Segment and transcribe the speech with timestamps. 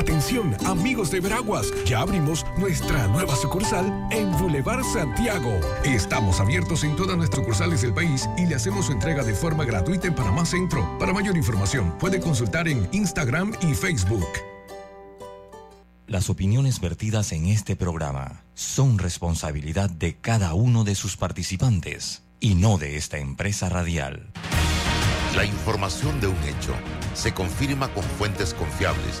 [0.00, 5.60] Atención, amigos de Veraguas, ya abrimos nuestra nueva sucursal en Boulevard Santiago.
[5.84, 9.66] Estamos abiertos en todas nuestras sucursales del país y le hacemos su entrega de forma
[9.66, 10.98] gratuita en Panamá Centro.
[10.98, 14.26] Para mayor información, puede consultar en Instagram y Facebook.
[16.06, 22.54] Las opiniones vertidas en este programa son responsabilidad de cada uno de sus participantes y
[22.54, 24.32] no de esta empresa radial.
[25.36, 26.72] La información de un hecho
[27.12, 29.20] se confirma con fuentes confiables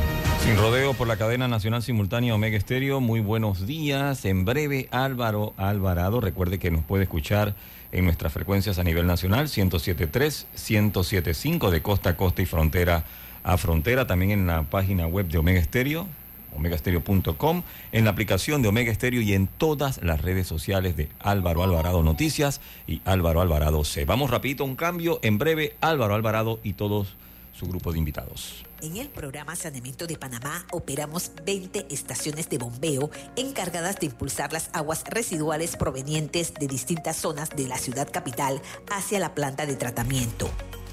[0.43, 4.25] Sin rodeo por la cadena nacional simultánea Omega Estéreo, muy buenos días.
[4.25, 7.53] En breve, Álvaro Alvarado, recuerde que nos puede escuchar
[7.91, 13.03] en nuestras frecuencias a nivel nacional, 107.3, 107.5 de costa a costa y frontera
[13.43, 16.07] a frontera, también en la página web de Omega Estéreo,
[16.55, 17.61] omegastereo.com,
[17.91, 22.01] en la aplicación de Omega Estéreo y en todas las redes sociales de Álvaro Alvarado
[22.01, 24.05] Noticias y Álvaro Alvarado C.
[24.05, 27.15] Vamos rapidito un cambio, en breve Álvaro Alvarado y todos
[27.53, 28.63] su grupo de invitados.
[28.81, 34.71] En el programa Saneamiento de Panamá operamos 20 estaciones de bombeo encargadas de impulsar las
[34.73, 38.59] aguas residuales provenientes de distintas zonas de la ciudad capital
[38.91, 40.49] hacia la planta de tratamiento.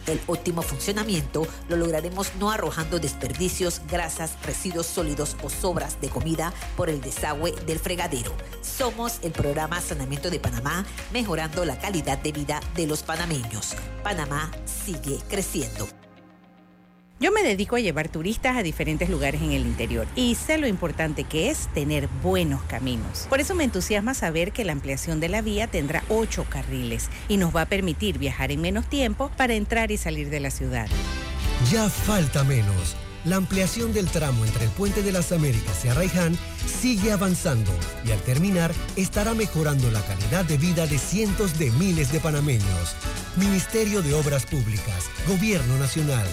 [0.07, 6.53] El óptimo funcionamiento lo lograremos no arrojando desperdicios, grasas, residuos sólidos o sobras de comida
[6.77, 8.33] por el desagüe del fregadero.
[8.61, 13.75] Somos el programa Saneamiento de Panamá, mejorando la calidad de vida de los panameños.
[14.03, 15.98] Panamá sigue creciendo.
[17.21, 20.69] Yo me dedico a llevar turistas a diferentes lugares en el interior y sé lo
[20.69, 23.27] importante que es tener buenos caminos.
[23.29, 27.37] Por eso me entusiasma saber que la ampliación de la vía tendrá ocho carriles y
[27.37, 30.87] nos va a permitir viajar en menos tiempo para entrar y salir de la ciudad.
[31.73, 32.95] Ya falta menos.
[33.25, 37.73] La ampliación del tramo entre el Puente de las Américas y Arraiján sigue avanzando
[38.07, 42.95] y al terminar estará mejorando la calidad de vida de cientos de miles de panameños.
[43.37, 46.29] Ministerio de Obras Públicas, Gobierno Nacional.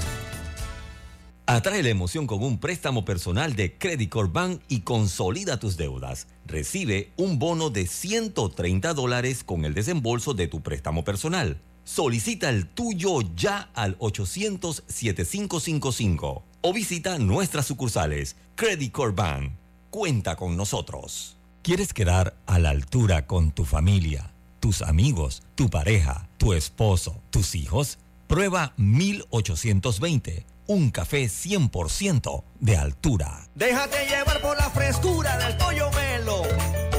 [1.47, 6.25] Atrae la emoción con un préstamo personal de Credit Corp Bank y consolida tus deudas.
[6.47, 11.61] Recibe un bono de 130 dólares con el desembolso de tu préstamo personal.
[11.83, 18.37] Solicita el tuyo ya al 800-7555 o visita nuestras sucursales.
[18.55, 19.51] Credit Corp Bank.
[19.91, 21.37] Cuenta con nosotros.
[21.61, 27.53] ¿Quieres quedar a la altura con tu familia, tus amigos, tu pareja, tu esposo, tus
[27.53, 27.99] hijos?
[28.25, 33.47] Prueba 1820 un café 100% de altura.
[33.55, 36.43] Déjate llevar por la frescura del pollo melo,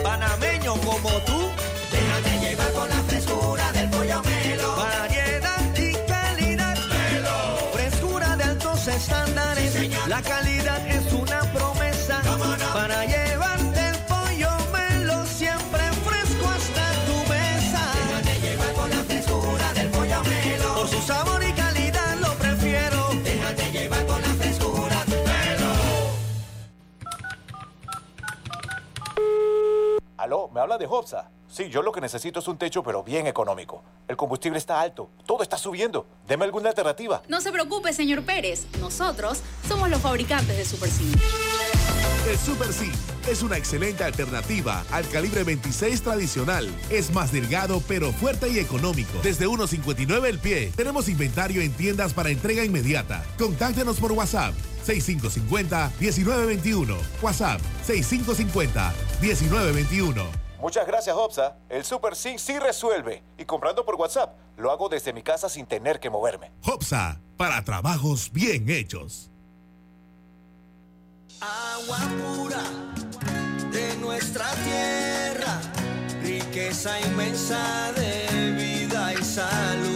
[0.03, 1.50] panameño como tú.
[1.91, 4.77] Déjate llevar por la frescura del pollo melo.
[4.77, 6.77] Variedad y calidad.
[6.88, 7.71] Melo.
[7.72, 10.09] Frescura de altos estándares.
[10.09, 10.66] la calidad
[30.19, 31.31] Aló, ¿me habla de Hopsa?
[31.47, 33.82] Sí, yo lo que necesito es un techo, pero bien económico.
[34.09, 36.06] El combustible está alto, todo está subiendo.
[36.27, 37.22] Deme alguna alternativa.
[37.28, 38.66] No se preocupe, señor Pérez.
[38.81, 41.03] Nosotros somos los fabricantes de Super C.
[42.31, 42.69] El Super
[43.28, 46.66] es una excelente alternativa al calibre 26 tradicional.
[46.91, 49.19] Es más delgado, pero fuerte y económico.
[49.22, 50.72] Desde 1.59 el pie.
[50.75, 53.22] Tenemos inventario en tiendas para entrega inmediata.
[53.39, 54.54] Contáctenos por WhatsApp
[54.86, 56.97] 6550-1921.
[57.22, 60.47] WhatsApp 6550-1921.
[60.60, 61.56] Muchas gracias, Hopsa.
[61.68, 63.22] El Super Sync sí resuelve.
[63.38, 66.50] Y comprando por WhatsApp, lo hago desde mi casa sin tener que moverme.
[66.65, 69.30] Hopsa, para trabajos bien hechos.
[71.41, 72.62] Agua pura
[73.71, 75.60] de nuestra tierra,
[76.22, 79.96] riqueza inmensa de vida y salud.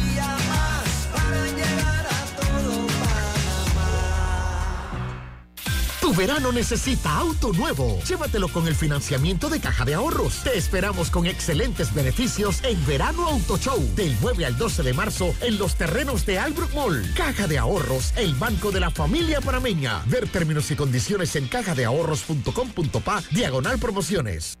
[6.13, 7.99] Verano necesita auto nuevo.
[8.07, 10.43] Llévatelo con el financiamiento de Caja de Ahorros.
[10.43, 15.33] Te esperamos con excelentes beneficios en Verano Auto Show del 9 al 12 de marzo
[15.41, 17.13] en los terrenos de Albrook Mall.
[17.15, 20.03] Caja de Ahorros, el banco de la familia panameña.
[20.07, 24.60] Ver términos y condiciones en cajadeahorros.com.pa diagonal promociones.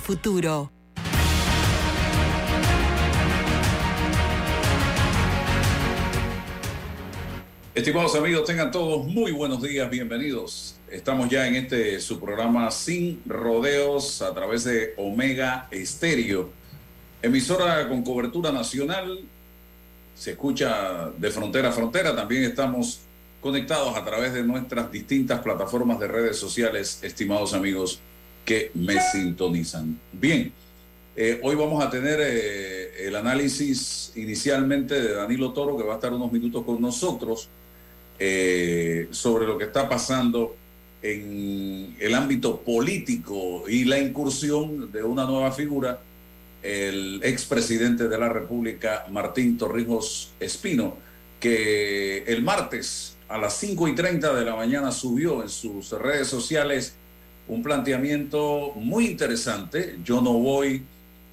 [0.01, 0.71] futuro.
[7.73, 10.75] Estimados amigos, tengan todos muy buenos días, bienvenidos.
[10.89, 16.49] Estamos ya en este su programa Sin Rodeos a través de Omega Estéreo,
[17.21, 19.19] emisora con cobertura nacional.
[20.15, 22.13] Se escucha de frontera a frontera.
[22.13, 22.99] También estamos
[23.39, 28.01] conectados a través de nuestras distintas plataformas de redes sociales, estimados amigos
[28.45, 29.99] que me sintonizan.
[30.11, 30.51] Bien,
[31.15, 35.95] eh, hoy vamos a tener eh, el análisis inicialmente de Danilo Toro, que va a
[35.95, 37.49] estar unos minutos con nosotros,
[38.17, 40.55] eh, sobre lo que está pasando
[41.01, 45.99] en el ámbito político y la incursión de una nueva figura,
[46.61, 50.95] el expresidente de la República, Martín Torrijos Espino,
[51.39, 56.27] que el martes a las 5 y 30 de la mañana subió en sus redes
[56.27, 56.93] sociales
[57.51, 59.97] un planteamiento muy interesante.
[60.05, 60.83] Yo no voy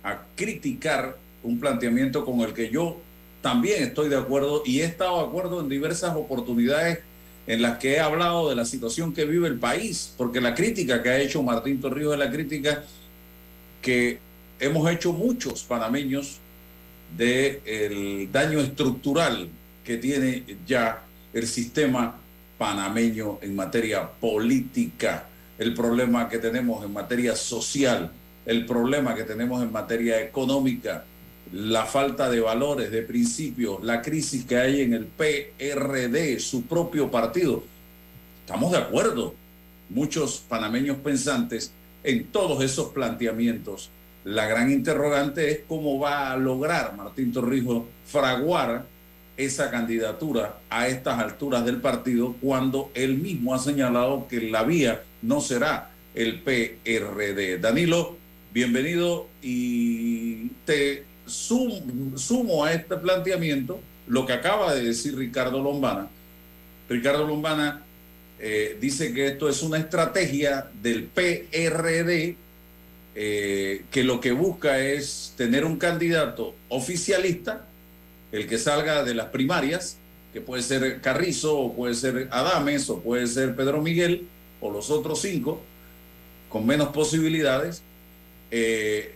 [0.02, 3.00] a criticar un planteamiento con el que yo
[3.40, 6.98] también estoy de acuerdo y he estado de acuerdo en diversas oportunidades
[7.46, 11.04] en las que he hablado de la situación que vive el país, porque la crítica
[11.04, 12.82] que ha hecho Martín Torrijos es la crítica
[13.80, 14.18] que
[14.58, 16.38] hemos hecho muchos panameños
[17.16, 19.48] del daño estructural
[19.84, 22.16] que tiene ya el sistema
[22.58, 25.27] panameño en materia política
[25.58, 28.10] el problema que tenemos en materia social,
[28.46, 31.04] el problema que tenemos en materia económica,
[31.52, 37.10] la falta de valores, de principios, la crisis que hay en el PRD, su propio
[37.10, 37.64] partido.
[38.40, 39.34] Estamos de acuerdo,
[39.88, 41.72] muchos panameños pensantes,
[42.04, 43.90] en todos esos planteamientos.
[44.24, 48.84] La gran interrogante es cómo va a lograr Martín Torrijos fraguar
[49.36, 55.02] esa candidatura a estas alturas del partido cuando él mismo ha señalado que la vía
[55.22, 57.58] no será el PRD.
[57.58, 58.16] Danilo,
[58.52, 66.08] bienvenido y te sumo, a este planteamiento lo que acaba de decir Ricardo Lombana.
[66.88, 67.82] Ricardo Lombana
[68.38, 72.36] eh, dice que esto es una estrategia del PRD
[73.14, 77.66] eh, que lo que busca es tener un candidato oficialista
[78.32, 79.96] el que salga de las primarias,
[80.32, 84.28] que puede ser Carrizo, o puede ser Adames, o puede ser Pedro Miguel,
[84.60, 85.60] o los otros cinco,
[86.48, 87.82] con menos posibilidades,
[88.50, 89.14] eh,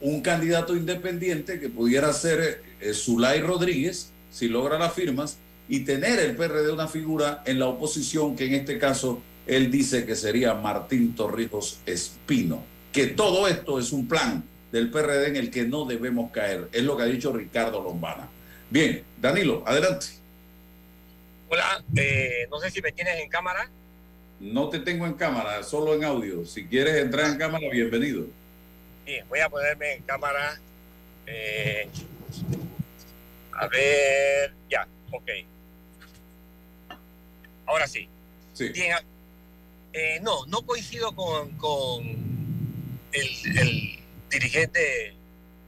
[0.00, 5.38] un candidato independiente que pudiera ser eh, Zulay Rodríguez, si logra las firmas,
[5.68, 10.04] y tener el PRD una figura en la oposición, que en este caso él dice
[10.04, 12.64] que sería Martín Torrijos Espino.
[12.92, 16.82] Que todo esto es un plan del PRD en el que no debemos caer, es
[16.82, 18.28] lo que ha dicho Ricardo Lombana.
[18.70, 20.06] Bien, Danilo, adelante.
[21.48, 23.70] Hola, eh, no sé si me tienes en cámara.
[24.40, 26.44] No te tengo en cámara, solo en audio.
[26.44, 28.26] Si quieres entrar en cámara, bienvenido.
[29.06, 30.60] Bien, voy a ponerme en cámara.
[31.26, 31.88] Eh,
[33.52, 35.30] a ver, ya, ok.
[37.66, 38.08] Ahora sí.
[38.52, 38.68] sí.
[38.70, 38.96] Bien,
[39.92, 42.04] eh, no, no coincido con, con
[43.12, 43.98] el, el
[44.30, 45.14] dirigente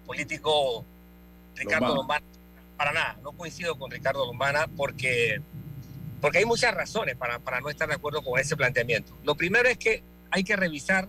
[0.05, 0.85] político
[1.55, 2.25] Ricardo Lombana
[2.77, 5.41] para nada, no coincido con Ricardo Lombana porque,
[6.21, 9.17] porque hay muchas razones para, para no estar de acuerdo con ese planteamiento.
[9.25, 11.09] Lo primero es que hay que revisar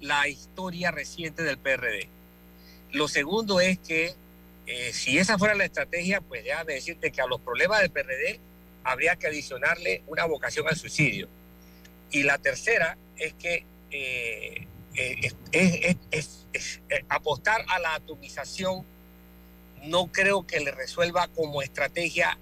[0.00, 2.08] la historia reciente del PRD.
[2.92, 4.14] Lo segundo es que
[4.66, 8.40] eh, si esa fuera la estrategia, pues déjame decirte que a los problemas del PRD
[8.84, 11.28] habría que adicionarle una vocación al suicidio.
[12.10, 16.46] Y la tercera es que eh, eh, es,
[17.08, 18.84] apostar a la atomización
[19.82, 22.38] no creo que le resuelva como estrategia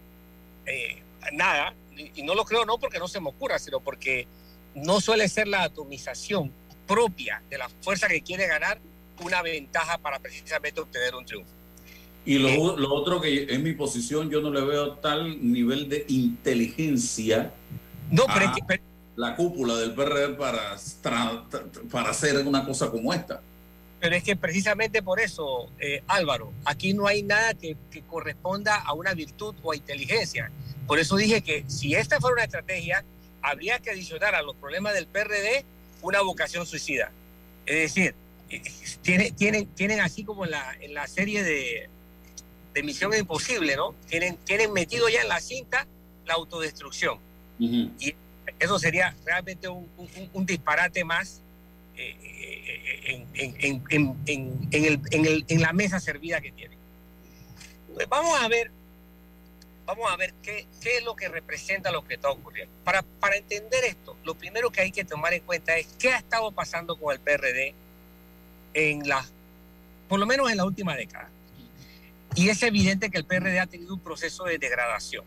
[1.32, 4.26] nada, y, no lo creo no porque no se me ocurra, sino porque
[4.74, 6.52] no suele ser la atomización
[6.86, 8.80] propia de la fuerza que quiere ganar
[9.22, 11.50] una ventaja para precisamente obtener un triunfo.
[12.26, 15.88] Y lo, eh, lo, otro que en mi posición yo no le veo tal nivel
[15.88, 17.52] de inteligencia.
[18.10, 18.80] No, pero es que,
[19.16, 20.76] la cúpula del PRD para,
[21.90, 23.40] para hacer una cosa como esta.
[24.00, 28.76] Pero es que precisamente por eso, eh, Álvaro, aquí no hay nada que, que, corresponda
[28.76, 30.50] a una virtud o a inteligencia.
[30.86, 33.04] Por eso dije que si esta fuera una estrategia,
[33.42, 35.64] habría que adicionar a los problemas del PRD
[36.02, 37.12] una vocación suicida.
[37.66, 38.14] Es decir,
[38.50, 38.62] eh,
[39.02, 41.88] tienen, tienen, tienen así como en la, en la serie de,
[42.74, 43.94] de Misión Imposible, ¿no?
[44.06, 45.86] Tienen, tienen metido ya en la cinta
[46.26, 47.18] la autodestrucción.
[47.58, 48.14] Y
[48.58, 51.40] eso sería realmente un, disparate más
[51.96, 53.26] en,
[55.60, 56.76] la mesa servida que tiene.
[57.94, 58.70] Pues vamos a ver,
[59.86, 62.74] vamos a ver qué, es lo que representa lo que está ocurriendo.
[62.84, 63.04] Para,
[63.36, 66.96] entender esto, lo primero que hay que tomar en cuenta es qué ha estado pasando
[66.96, 67.74] con el PRD
[68.74, 69.24] en la,
[70.08, 71.28] por lo menos en la última década.
[72.34, 75.24] Y es evidente que el PRD ha tenido un proceso de degradación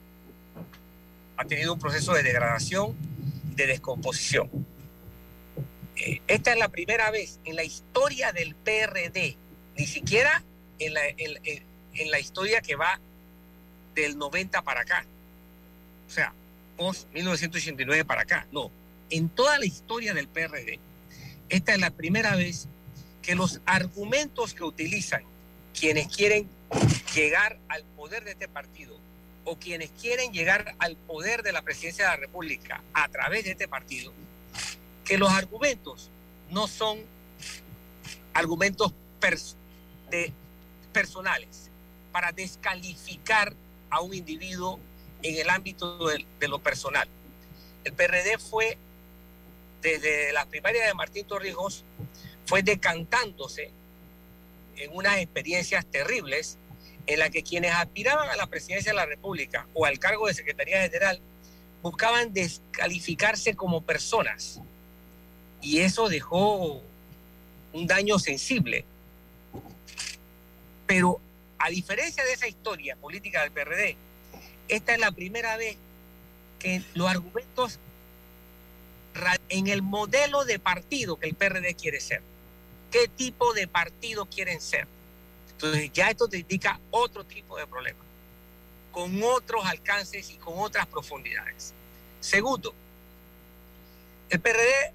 [1.38, 2.96] ha tenido un proceso de degradación,
[3.56, 4.50] de descomposición.
[5.96, 9.38] Eh, esta es la primera vez en la historia del PRD,
[9.78, 10.44] ni siquiera
[10.80, 13.00] en la, en, la historia que va
[14.02, 15.06] del 90 para acá,
[16.08, 16.34] o sea,
[16.78, 18.72] post 1989 para acá, no,
[19.10, 20.80] en toda la historia del PRD,
[21.50, 22.68] esta es la primera vez
[23.22, 25.24] que los argumentos que utilizan
[25.78, 26.48] quienes quieren
[27.14, 28.98] llegar al poder de este partido
[29.46, 33.52] o quienes quieren llegar al poder de la presidencia de la República a través de
[33.52, 34.12] este partido,
[35.06, 36.10] que los argumentos
[36.52, 37.00] no son
[38.34, 38.94] argumentos
[40.10, 40.34] de
[40.92, 41.70] personales
[42.12, 43.54] para descalificar
[43.90, 44.80] a un individuo
[45.24, 47.08] en el ámbito de, lo personal.
[47.84, 48.78] El PRD fue,
[49.82, 51.84] desde las primarias de Martín Torrijos,
[52.46, 53.72] fue decantándose
[54.78, 56.58] en unas experiencias terribles
[57.08, 60.34] en la que quienes aspiraban a la presidencia de la República o al cargo de
[60.34, 61.20] Secretaría General
[61.82, 64.62] buscaban descalificarse como personas.
[65.62, 66.82] Y eso dejó
[67.74, 68.86] un daño sensible.
[70.86, 71.20] Pero
[71.60, 73.96] a diferencia de esa historia política del PRD,
[74.68, 75.78] esta es la primera vez
[76.60, 77.80] que los argumentos
[79.50, 82.22] en el modelo de partido que el PRD quiere ser.
[82.92, 84.88] ¿Qué tipo de partido quieren ser?
[85.52, 88.00] Entonces ya esto te indica otro tipo de problema,
[88.92, 91.74] con otros alcances y con otras profundidades.
[92.20, 92.74] Segundo,
[94.30, 94.94] el PRD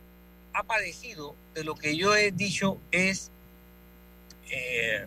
[0.53, 3.31] ha padecido de lo que yo he dicho es
[4.51, 5.07] eh,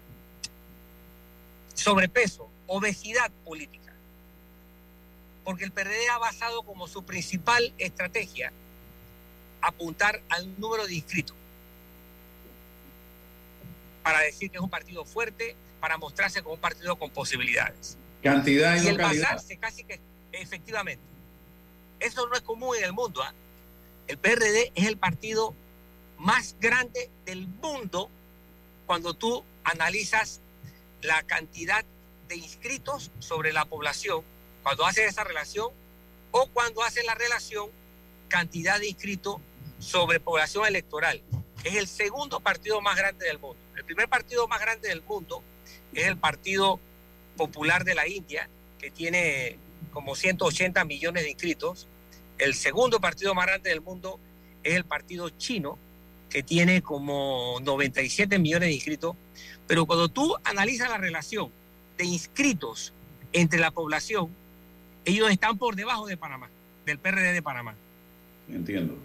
[1.75, 3.93] sobrepeso, obesidad política.
[5.43, 8.51] Porque el PRD ha basado como su principal estrategia
[9.61, 11.35] apuntar al número de inscritos
[14.03, 17.97] para decir que es un partido fuerte, para mostrarse como un partido con posibilidades.
[18.21, 19.99] Cantidad y, y el basarse casi que
[20.31, 21.03] efectivamente.
[21.99, 23.23] Eso no es común en el mundo.
[23.23, 23.33] ¿ah?
[24.07, 25.55] El PRD es el partido
[26.17, 28.09] más grande del mundo
[28.85, 30.39] cuando tú analizas
[31.05, 31.85] la cantidad
[32.27, 34.23] de inscritos sobre la población,
[34.63, 35.69] cuando haces esa relación,
[36.31, 37.69] o cuando haces la relación
[38.27, 39.37] cantidad de inscritos
[39.79, 41.21] sobre población electoral.
[41.63, 43.59] Es el segundo partido más grande del mundo.
[43.75, 45.43] El primer partido más grande del mundo
[45.93, 46.79] es el Partido
[47.37, 49.57] Popular de la India, que tiene
[49.91, 51.87] como 180 millones de inscritos.
[52.37, 54.19] El segundo partido más grande del mundo
[54.63, 55.77] es el Partido Chino,
[56.35, 59.15] que tiene como 97 millones de inscritos.
[59.67, 61.49] Pero cuando tú analizas la relación
[61.97, 62.91] de inscritos
[63.31, 64.27] entre la población,
[65.05, 66.49] ellos están por debajo de Panamá,
[66.85, 67.73] del PRD de Panamá.
[68.49, 68.97] Entiendo.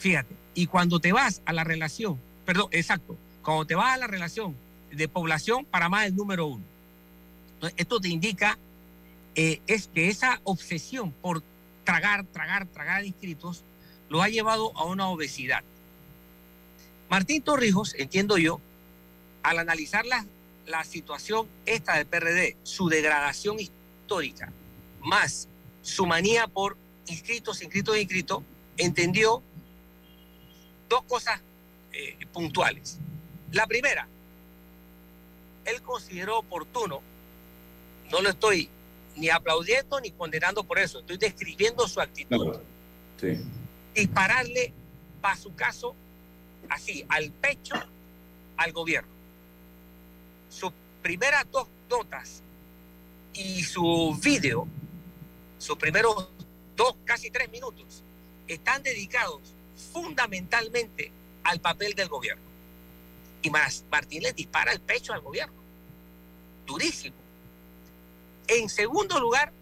[0.00, 4.08] Fíjate, y cuando te vas a la relación, perdón, exacto, cuando te vas a la
[4.08, 4.56] relación
[4.90, 6.64] de población, para más el número uno.
[7.54, 8.58] Entonces, esto te indica
[9.36, 11.40] eh, es que esa obsesión por
[11.84, 13.62] tragar, tragar, tragar inscritos
[14.08, 15.62] lo ha llevado a una obesidad.
[17.14, 18.60] Martín Torrijos, entiendo yo,
[19.44, 20.26] al analizar la,
[20.66, 24.52] la situación esta del PRD, su degradación histórica,
[25.00, 25.46] más
[25.80, 28.42] su manía por inscritos, inscritos, inscritos,
[28.76, 29.44] entendió
[30.88, 31.40] dos cosas
[31.92, 32.98] eh, puntuales.
[33.52, 34.08] La primera,
[35.66, 37.00] él consideró oportuno,
[38.10, 38.68] no lo estoy
[39.14, 42.58] ni aplaudiendo ni condenando por eso, estoy describiendo su actitud.
[43.94, 44.72] Dispararle,
[45.20, 45.94] para su caso,
[46.68, 47.74] así, al pecho
[48.56, 49.10] al gobierno.
[50.48, 52.42] Sus primeras dos notas
[53.32, 54.68] y su video
[55.64, 56.28] sus primeros
[56.76, 58.02] dos, casi tres minutos,
[58.46, 59.40] están dedicados
[59.94, 61.10] fundamentalmente
[61.42, 62.42] al papel del gobierno.
[63.40, 65.54] Y más, Martín le dispara el pecho al gobierno.
[66.66, 67.16] Durísimo.
[68.46, 69.52] En segundo lugar,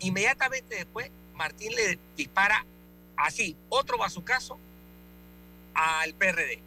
[0.00, 2.66] inmediatamente después, Martín le dispara
[3.16, 4.58] así, otro caso
[5.74, 6.60] al PRD.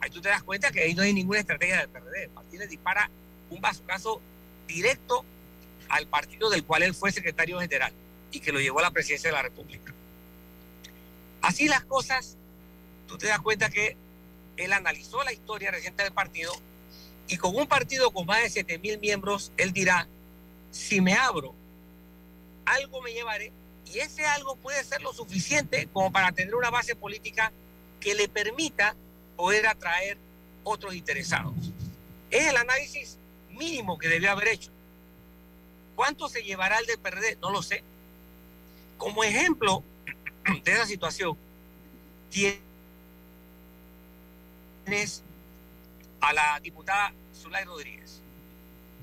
[0.00, 2.28] Ahí tú te das cuenta que ahí no hay ninguna estrategia del PRD.
[2.28, 3.10] Martín le dispara
[3.50, 4.20] un caso
[4.66, 5.24] directo
[5.88, 7.92] al partido del cual él fue secretario general
[8.30, 9.92] y que lo llevó a la presidencia de la República.
[11.40, 12.36] Así las cosas,
[13.06, 13.96] tú te das cuenta que
[14.56, 16.52] él analizó la historia reciente del partido
[17.28, 20.06] y con un partido con más de 7 mil miembros, él dirá,
[20.70, 21.54] si me abro,
[22.64, 23.52] algo me llevaré
[23.92, 27.52] y ese algo puede ser lo suficiente como para tener una base política
[28.00, 28.94] que le permita
[29.36, 30.18] poder atraer
[30.64, 31.54] otros interesados.
[32.30, 33.16] Es el análisis
[33.50, 34.70] mínimo que debió haber hecho.
[35.96, 37.36] ¿Cuánto se llevará el del PRD?
[37.40, 37.82] No lo sé.
[38.98, 39.82] Como ejemplo
[40.64, 41.36] de esa situación,
[42.30, 42.60] tienes
[46.20, 48.20] a la diputada Zulay Rodríguez.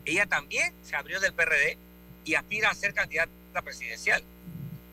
[0.06, 1.78] Ella también se abrió del PRD
[2.24, 4.24] y aspira a ser candidata presidencial.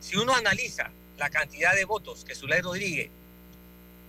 [0.02, 3.08] Si uno analiza la cantidad de votos que Zulay Rodríguez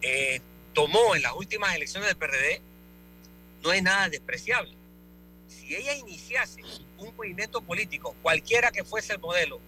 [0.02, 0.42] eh,
[0.74, 2.62] tomó en las últimas elecciones del PRD,
[3.62, 4.74] no es nada despreciable.
[5.48, 6.64] Si ella iniciase
[6.98, 9.62] un movimiento político, cualquiera que fuese el modelo,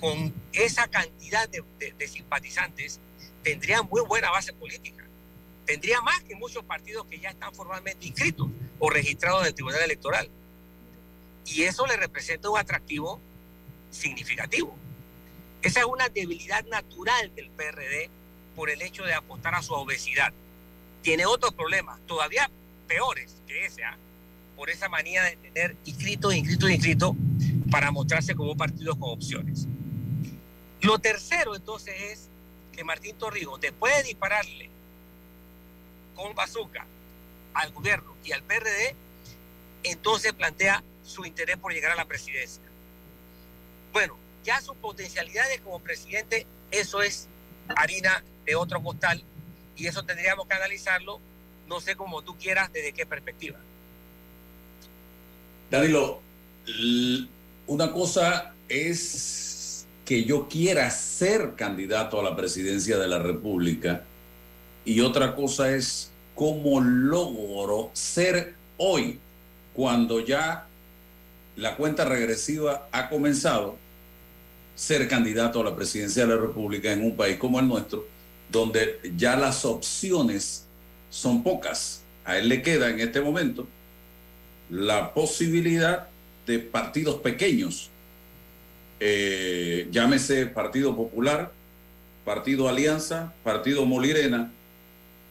[0.00, 3.00] con esa cantidad de, simpatizantes,
[3.42, 5.04] tendría muy buena base política.
[5.64, 9.82] Tendría más que muchos partidos que ya están formalmente inscritos o registrados en el Tribunal
[9.82, 10.30] Electoral.
[11.44, 13.20] Y eso le representa un atractivo
[13.90, 14.76] significativo.
[15.62, 18.10] Esa es una debilidad natural del PRD
[18.54, 20.32] por el hecho de apostar a su obesidad.
[21.02, 22.50] Tiene otros problemas, todavía
[22.86, 23.96] peores que ese, ¿ah?
[24.56, 27.12] por esa manía de tener inscritos, inscritos, inscritos
[27.70, 29.66] para mostrarse como partidos con opciones.
[30.80, 32.28] Lo tercero entonces es
[32.72, 34.70] que Martín Torrijos, después de dispararle
[36.14, 36.86] con bazooka
[37.54, 38.94] al gobierno y al PRD,
[39.82, 42.62] entonces plantea su interés por llegar a la presidencia.
[43.92, 47.28] Bueno, ya sus potencialidades como presidente, eso es
[47.74, 49.22] harina de otro costal
[49.76, 51.20] y eso tendríamos que analizarlo,
[51.68, 53.58] no sé cómo tú quieras, desde qué perspectiva.
[55.70, 56.22] Danilo,
[57.66, 64.04] una cosa es que yo quiera ser candidato a la presidencia de la República
[64.84, 69.18] y otra cosa es cómo logro ser hoy,
[69.74, 70.68] cuando ya
[71.56, 73.76] la cuenta regresiva ha comenzado,
[74.76, 78.06] ser candidato a la presidencia de la República en un país como el nuestro,
[78.52, 80.66] donde ya las opciones
[81.10, 82.02] son pocas.
[82.24, 83.66] A él le queda en este momento
[84.70, 86.08] la posibilidad
[86.46, 87.90] de partidos pequeños,
[89.00, 91.52] eh, llámese Partido Popular,
[92.24, 94.52] Partido Alianza, Partido Molirena,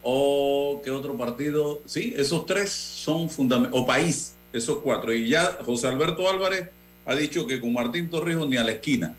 [0.02, 5.12] o qué otro partido, sí, esos tres son fundamentales, o país, esos cuatro.
[5.12, 6.68] Y ya José Alberto Álvarez
[7.04, 9.16] ha dicho que con Martín Torrijos ni a la esquina.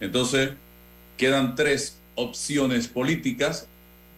[0.00, 0.50] Entonces,
[1.16, 3.66] quedan tres opciones políticas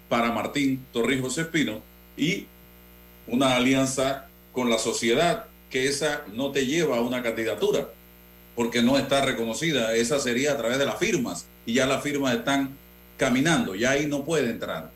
[0.09, 1.81] para Martín Torrijos Espino
[2.17, 2.47] y
[3.27, 7.89] una alianza con la sociedad, que esa no te lleva a una candidatura,
[8.55, 9.95] porque no está reconocida.
[9.95, 12.77] Esa sería a través de las firmas, y ya las firmas están
[13.17, 14.91] caminando, ya ahí no puede entrar.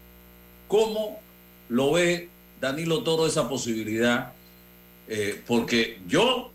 [0.69, 1.21] ¿Cómo
[1.69, 2.29] lo ve
[2.61, 4.33] Danilo Toro esa posibilidad?
[5.09, 6.51] Eh, porque yo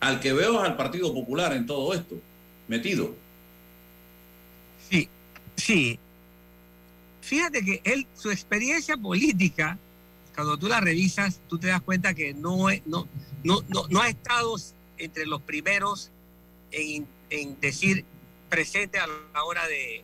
[0.00, 2.16] al que veo al Partido Popular en todo esto,
[2.68, 3.14] metido.
[5.60, 5.98] Sí.
[7.20, 9.78] Fíjate que él, su experiencia política,
[10.34, 13.06] cuando tú la revisas, tú te das cuenta que no, no,
[13.44, 14.56] no, no, ha estado
[14.96, 16.10] entre los primeros
[16.70, 17.06] en,
[17.60, 18.04] decir
[18.48, 20.02] presente a la hora de,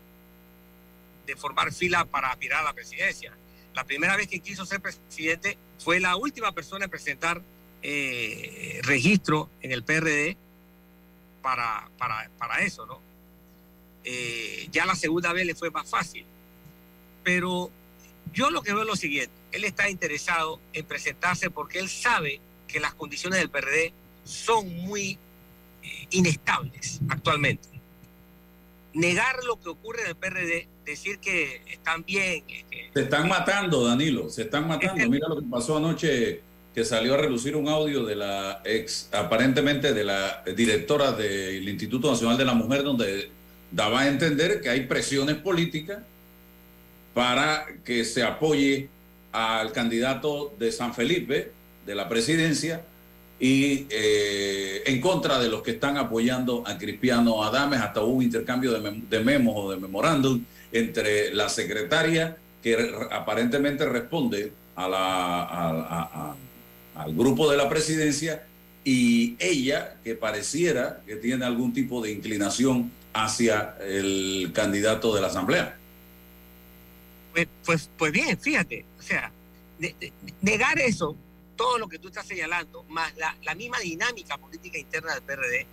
[1.36, 3.32] formar fila para aspirar a la presidencia.
[3.74, 7.42] La primera vez que quiso ser presidente fue la última persona en presentar
[7.82, 10.36] eh, registro en el PRD
[11.42, 13.05] para, para, para eso, ¿no?
[14.08, 16.24] Eh, ya la segunda vez le fue más fácil.
[17.24, 17.70] Pero
[18.32, 22.40] yo lo que veo es lo siguiente, él está interesado en presentarse porque él sabe
[22.68, 23.92] que las condiciones del PRD
[24.24, 25.18] son muy
[25.82, 27.68] eh, inestables actualmente.
[28.94, 32.44] Negar lo que ocurre en el PRD, decir que están bien.
[32.94, 35.10] se están matando, Danilo, se están matando.
[35.10, 36.40] Mira lo que pasó anoche,
[36.74, 42.10] que salió a relucir un audio de la ex, aparentemente de la directora del Instituto
[42.10, 43.35] Nacional de la Mujer, donde
[43.70, 45.98] daba a entender que hay presiones políticas
[47.14, 48.88] para que se apoye
[49.32, 51.50] al candidato de San Felipe,
[51.86, 52.82] de la presidencia,
[53.38, 57.80] y eh, en contra de los que están apoyando a Cristiano Adames.
[57.80, 63.08] Hasta hubo un intercambio de, mem- memos o de memorándum entre la secretaria que re-
[63.10, 66.34] aparentemente responde a la,
[66.94, 68.46] al grupo de la presidencia
[68.84, 72.90] y ella que pareciera que tiene algún tipo de inclinación
[73.24, 75.76] hacia el candidato de la asamblea.
[77.32, 79.30] Pues, pues, pues bien, fíjate, o sea,
[80.40, 81.16] negar eso,
[81.54, 85.66] todo lo que tú estás señalando, más la, la misma dinámica política interna del PRD,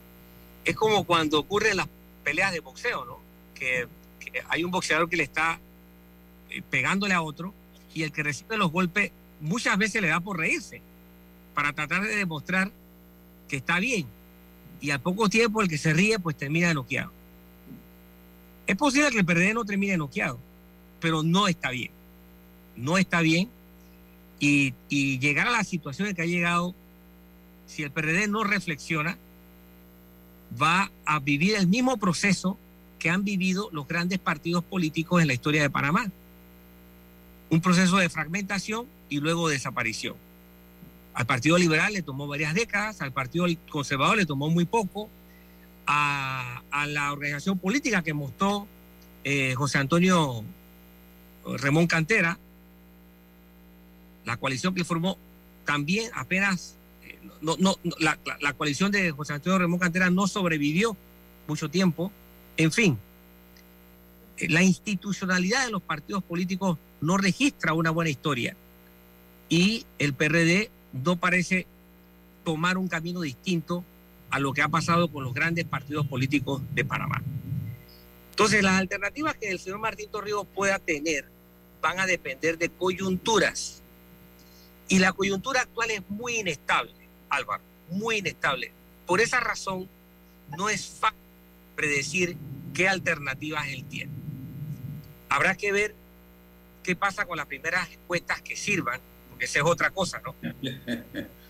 [0.66, 1.88] es como cuando ocurren las
[2.24, 3.20] peleas de boxeo, ¿no?
[3.54, 3.88] Que,
[4.20, 5.60] que hay un boxeador que le está
[6.50, 7.54] eh, pegándole a otro
[7.94, 10.82] y el que recibe los golpes muchas veces le da por reírse
[11.54, 12.72] para tratar de demostrar
[13.48, 14.08] que está bien.
[14.82, 17.12] Y al poco tiempo el que se ríe pues termina noqueado.
[18.66, 20.40] Es posible que el PRD no termine noqueado,
[21.00, 21.92] pero no está bien.
[22.76, 23.50] No está bien.
[24.40, 26.76] Y, llegar a la situación en que ha llegado,
[27.66, 29.18] si el PRD no reflexiona,
[30.62, 32.58] va a vivir el mismo proceso
[33.00, 36.10] que han vivido los grandes partidos políticos en la historia de Panamá.
[37.50, 40.16] Un proceso de fragmentación y luego desaparición.
[41.14, 45.10] Al Partido Liberal le tomó varias décadas, al Partido Conservador le tomó muy poco,
[45.86, 48.68] a, la organización política que mostró
[49.24, 50.44] eh, José Antonio
[51.46, 52.38] Ramón Cantera,
[54.26, 55.18] la coalición que formó
[55.66, 60.98] también apenas, eh, no, no, la coalición de José Antonio Ramón Cantera no sobrevivió
[61.48, 62.12] mucho tiempo.
[62.58, 62.98] En fin,
[64.38, 68.56] eh, la institucionalidad de los partidos políticos no registra una buena historia
[69.50, 71.68] y el PRD no parece
[72.44, 73.84] tomar un camino distinto
[74.34, 77.22] a lo que ha pasado con los grandes partidos políticos de Panamá.
[78.32, 81.30] Entonces, las alternativas que el señor Martín Torrijos pueda tener
[81.84, 83.84] van a depender de coyunturas.
[84.88, 86.96] Y la coyuntura actual es muy inestable,
[87.30, 88.72] Álvaro, muy inestable.
[89.06, 89.88] Por esa razón,
[90.58, 91.20] no es fácil
[91.76, 92.36] predecir
[92.74, 94.12] qué alternativas él tiene.
[95.30, 95.94] Habrá que ver
[96.82, 100.34] qué pasa con las primeras encuestas que sirvan, porque esa es otra cosa, ¿no?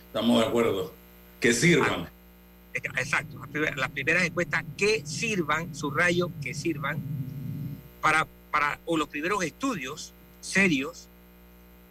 [0.08, 0.94] Estamos de acuerdo.
[1.40, 2.10] Que sirvan.
[2.98, 3.40] Exacto,
[3.76, 7.00] las primeras, encuestas que sirvan, subrayo, que sirvan
[8.02, 11.08] para, para, o los primeros estudios serios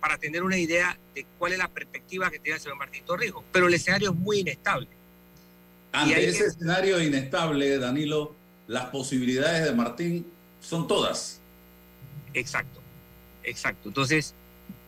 [0.00, 3.44] para tener una idea de cuál es la perspectiva que tiene el señor Martín Torrijos.
[3.52, 4.88] Pero el escenario es muy inestable.
[5.92, 8.34] Ante ese que- escenario inestable, Danilo,
[8.66, 10.26] las posibilidades de Martín
[10.60, 11.40] son todas.
[12.34, 12.80] Exacto,
[13.44, 13.88] exacto.
[13.88, 14.34] Entonces,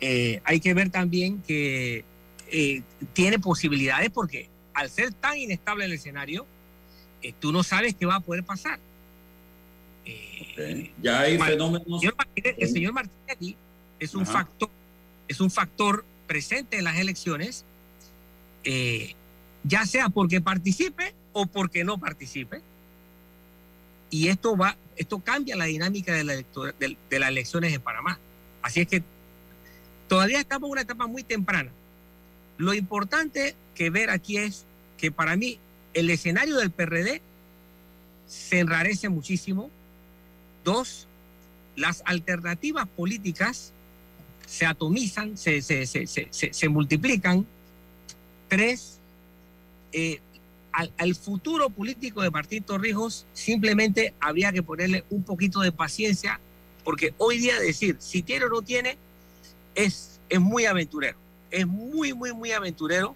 [0.01, 2.05] eh, hay que ver también que
[2.51, 6.47] eh, tiene posibilidades porque al ser tan inestable el escenario,
[7.23, 8.79] eh, tú no sabes qué va a poder pasar.
[11.03, 11.87] Ya hay Mar- fenómenos.
[11.87, 13.57] El señor Martinelli, el señor Martinelli
[13.99, 14.33] es un Ajá.
[14.33, 14.71] factor,
[15.29, 17.65] es un factor presente en las elecciones,
[18.65, 19.15] eh,
[19.63, 22.61] ya sea porque participe o porque no participe.
[24.11, 27.81] Y esto va, esto cambia la dinámica de, la electora- de- de las elecciones en
[27.81, 28.19] Panamá.
[28.63, 29.03] Así es que
[30.09, 31.71] todavía estamos en una etapa muy temprana.
[32.57, 34.65] Lo importante que ver aquí es
[34.97, 35.59] que para mí
[35.93, 37.21] el escenario del PRD
[38.27, 39.71] se enrarece muchísimo.
[40.65, 41.07] Dos,
[41.77, 43.73] las alternativas políticas
[44.47, 47.47] se atomizan, se, se, se, se, multiplican.
[48.49, 48.99] Tres,
[49.93, 50.21] eh,
[50.73, 56.41] al, al futuro político de Martín Torrijos simplemente habría que ponerle un poquito de paciencia,
[56.85, 58.97] porque hoy día decir si tiene o no tiene
[59.75, 61.19] es, es muy aventurero,
[61.55, 63.15] es muy, muy, muy aventurero.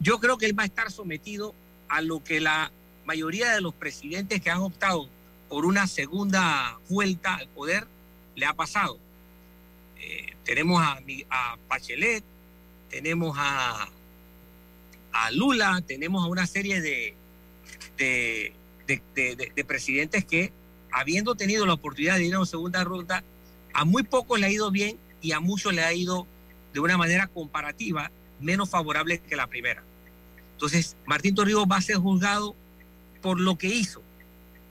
[0.00, 1.54] Yo creo que él va a estar sometido
[1.88, 2.72] a lo que la
[3.04, 5.08] mayoría de los presidentes que han optado
[5.48, 7.86] por una segunda vuelta al poder
[8.34, 8.98] le ha pasado.
[10.00, 10.98] Eh, tenemos a,
[11.30, 11.56] a
[12.90, 13.88] tenemos a,
[15.30, 17.14] Lula, tenemos a una serie de-
[19.14, 20.52] de- de- de presidentes que,
[20.90, 23.22] habiendo tenido la oportunidad de ir a una segunda ronda,
[23.72, 26.26] a muy pocos le ha ido bien y a muchos le ha ido
[26.72, 29.82] de una manera comparativa menos favorable que la primera.
[30.52, 32.54] Entonces, Martín Torrijos va a ser juzgado
[33.20, 34.02] por lo que hizo,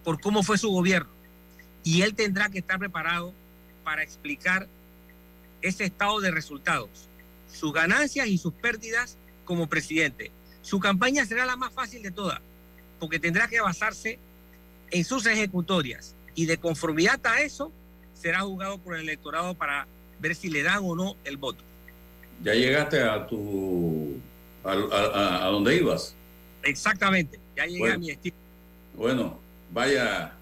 [0.03, 1.09] por cómo fue su gobierno.
[1.83, 3.33] Y él tendrá que estar preparado
[3.83, 4.67] para explicar
[5.61, 7.09] ese estado de resultados,
[7.51, 10.31] sus ganancias y sus pérdidas como presidente.
[10.61, 12.39] Su campaña será la más fácil de todas,
[12.99, 14.19] porque tendrá que basarse
[14.91, 17.71] en sus ejecutorias y de conformidad a eso
[18.13, 19.87] será juzgado por el electorado para
[20.19, 21.63] ver si le dan o no el voto.
[22.43, 24.15] Ya llegaste a tu.
[24.63, 26.15] a, a- a- donde ibas.
[26.63, 27.95] Exactamente, ya llegué Bueno.
[27.95, 28.35] a mi destino.
[28.95, 29.39] Bueno,
[29.73, 30.33] vaya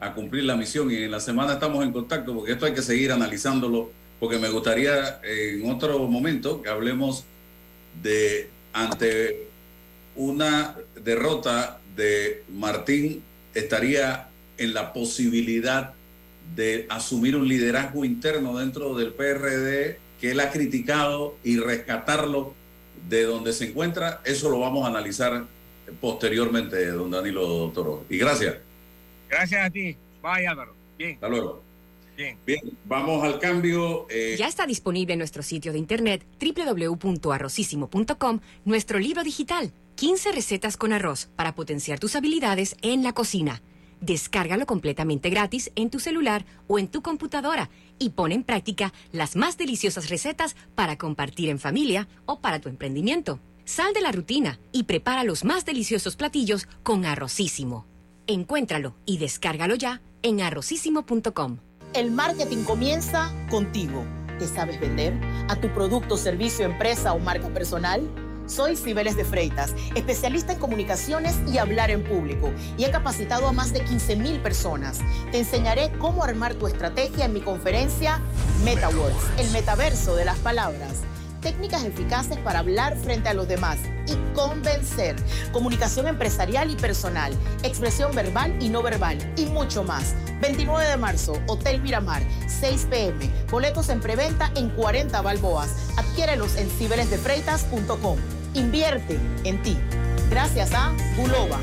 [0.00, 2.82] a cumplir la misión y en la semana estamos en contacto porque esto hay que
[2.82, 7.24] seguir analizándolo porque me gustaría en otro momento que hablemos
[8.02, 9.48] de ante
[10.16, 13.22] una derrota de Martín
[13.54, 15.92] estaría en la posibilidad
[16.56, 22.54] de asumir un liderazgo interno dentro del PRD que él ha criticado y rescatarlo
[23.10, 25.44] de donde se encuentra, eso lo vamos a analizar
[26.00, 28.06] posteriormente, don Danilo Toro.
[28.08, 28.54] Y gracias.
[29.28, 29.94] Gracias a ti.
[30.22, 30.74] Bye, Álvaro.
[30.96, 31.16] Bien.
[31.16, 31.62] Hasta luego.
[32.16, 32.38] Bien.
[32.46, 34.06] Bien, vamos al cambio.
[34.08, 40.78] eh, Ya está disponible en nuestro sitio de internet www.arrocísimo.com nuestro libro digital, 15 recetas
[40.78, 43.60] con arroz para potenciar tus habilidades en la cocina.
[44.04, 49.34] Descárgalo completamente gratis en tu celular o en tu computadora y pon en práctica las
[49.34, 53.40] más deliciosas recetas para compartir en familia o para tu emprendimiento.
[53.64, 57.86] Sal de la rutina y prepara los más deliciosos platillos con Arrocísimo.
[58.26, 61.60] Encuéntralo y descárgalo ya en arrocísimo.com.
[61.94, 64.04] El marketing comienza contigo.
[64.38, 65.18] ¿Te sabes vender?
[65.48, 68.02] ¿A tu producto, servicio, empresa o marca personal?
[68.46, 73.52] Soy Cibeles de Freitas, especialista en comunicaciones y hablar en público, y he capacitado a
[73.52, 75.00] más de 15 mil personas.
[75.30, 78.20] Te enseñaré cómo armar tu estrategia en mi conferencia
[78.64, 81.02] MetaWords, el metaverso de las palabras.
[81.44, 83.76] Técnicas eficaces para hablar frente a los demás
[84.06, 85.14] y convencer.
[85.52, 90.14] Comunicación empresarial y personal, expresión verbal y no verbal y mucho más.
[90.40, 93.30] 29 de marzo, Hotel Miramar, 6 pm.
[93.50, 95.92] Boletos en preventa en 40 balboas.
[95.98, 98.16] Adquiérelos en ciberesdefreitas.com.
[98.54, 99.76] Invierte en ti.
[100.30, 101.60] Gracias a Bulova.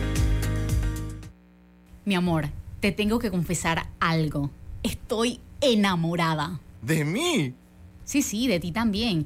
[2.05, 2.49] Mi amor,
[2.81, 4.51] te tengo que confesar algo.
[4.83, 6.59] Estoy enamorada.
[6.83, 7.55] ¿De mí?
[8.03, 9.25] Sí, sí, de ti también.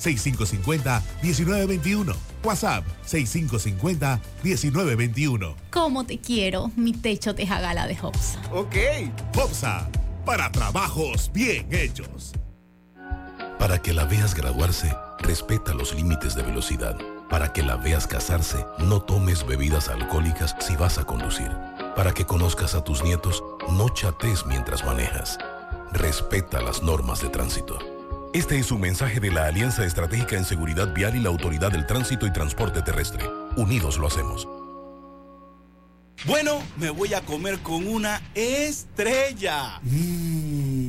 [0.00, 2.14] 6550-1921.
[2.42, 5.54] WhatsApp 6550-1921.
[5.70, 8.40] ¿Cómo te quiero, mi techo de jagala de Hopsa?
[8.52, 8.76] Ok.
[9.36, 9.88] Hopsa,
[10.24, 12.32] para trabajos bien hechos.
[13.58, 16.96] Para que la veas graduarse, respeta los límites de velocidad.
[17.28, 21.50] Para que la veas casarse, no tomes bebidas alcohólicas si vas a conducir.
[21.94, 25.38] Para que conozcas a tus nietos, no chates mientras manejas.
[25.92, 27.78] Respeta las normas de tránsito.
[28.32, 31.84] Este es un mensaje de la Alianza Estratégica en Seguridad Vial y la Autoridad del
[31.84, 33.28] Tránsito y Transporte Terrestre.
[33.56, 34.46] Unidos lo hacemos.
[36.26, 39.80] Bueno, me voy a comer con una estrella.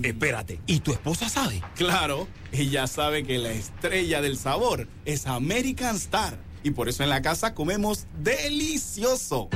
[0.04, 1.64] Espérate, ¿y tu esposa sabe?
[1.76, 6.38] Claro, ella sabe que la estrella del sabor es American Star.
[6.62, 9.50] Y por eso en la casa comemos delicioso.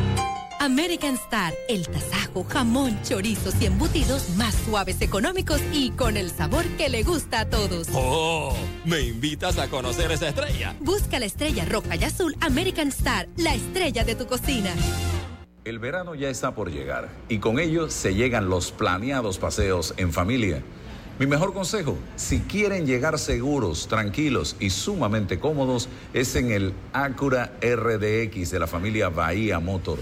[0.65, 6.65] American Star, el tasajo, jamón, chorizos y embutidos más suaves, económicos y con el sabor
[6.75, 7.87] que le gusta a todos.
[7.93, 8.51] Oh,
[8.83, 10.75] ¿me invitas a conocer esa estrella?
[10.79, 14.71] Busca la estrella roja y azul American Star, la estrella de tu cocina.
[15.65, 20.11] El verano ya está por llegar y con ello se llegan los planeados paseos en
[20.11, 20.63] familia.
[21.19, 27.53] Mi mejor consejo, si quieren llegar seguros, tranquilos y sumamente cómodos, es en el Acura
[27.61, 29.99] RDX de la familia Bahía Motor.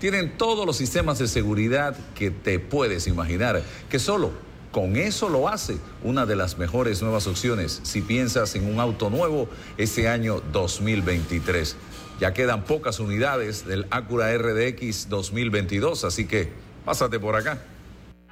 [0.00, 4.30] Tienen todos los sistemas de seguridad que te puedes imaginar, que solo
[4.70, 9.08] con eso lo hace una de las mejores nuevas opciones si piensas en un auto
[9.08, 11.76] nuevo ese año 2023.
[12.20, 16.50] Ya quedan pocas unidades del Acura RDX 2022, así que
[16.84, 17.62] pásate por acá.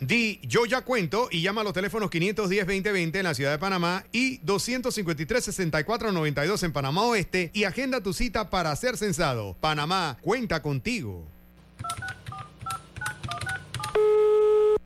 [0.00, 4.04] Di yo ya cuento y llama a los teléfonos 510-2020 en la ciudad de Panamá
[4.12, 9.56] y 253-6492 en Panamá Oeste y agenda tu cita para ser censado.
[9.58, 11.24] Panamá cuenta contigo.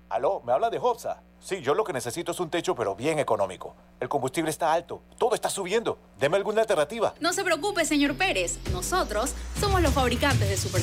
[0.09, 1.23] Aló, ¿me habla de Hopsa?
[1.41, 3.75] Sí, yo lo que necesito es un techo, pero bien económico.
[3.99, 5.99] El combustible está alto, todo está subiendo.
[6.19, 7.15] Deme alguna alternativa.
[7.19, 8.59] No se preocupe, señor Pérez.
[8.73, 10.83] Nosotros somos los fabricantes de Super.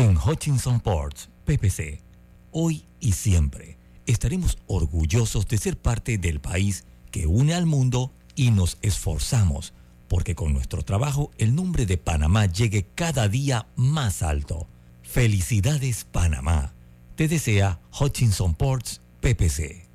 [0.00, 2.02] En Hutchinson Ports, PPC,
[2.52, 8.50] hoy y siempre estaremos orgullosos de ser parte del país que une al mundo y
[8.50, 9.74] nos esforzamos
[10.08, 14.68] porque con nuestro trabajo el nombre de Panamá llegue cada día más alto.
[15.02, 16.72] Felicidades Panamá.
[17.14, 19.89] Te desea Hutchinson Ports PPC.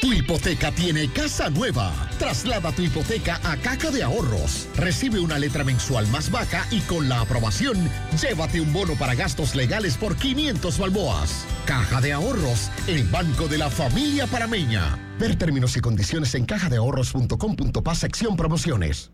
[0.00, 1.92] Tu hipoteca tiene casa nueva.
[2.18, 4.66] Traslada tu hipoteca a Caja de Ahorros.
[4.74, 7.76] Recibe una letra mensual más baja y con la aprobación,
[8.18, 11.44] llévate un bono para gastos legales por 500 balboas.
[11.66, 14.98] Caja de Ahorros, el banco de la familia parameña.
[15.18, 19.10] Ver términos y condiciones en cajadeahorros.com.pa sección promociones.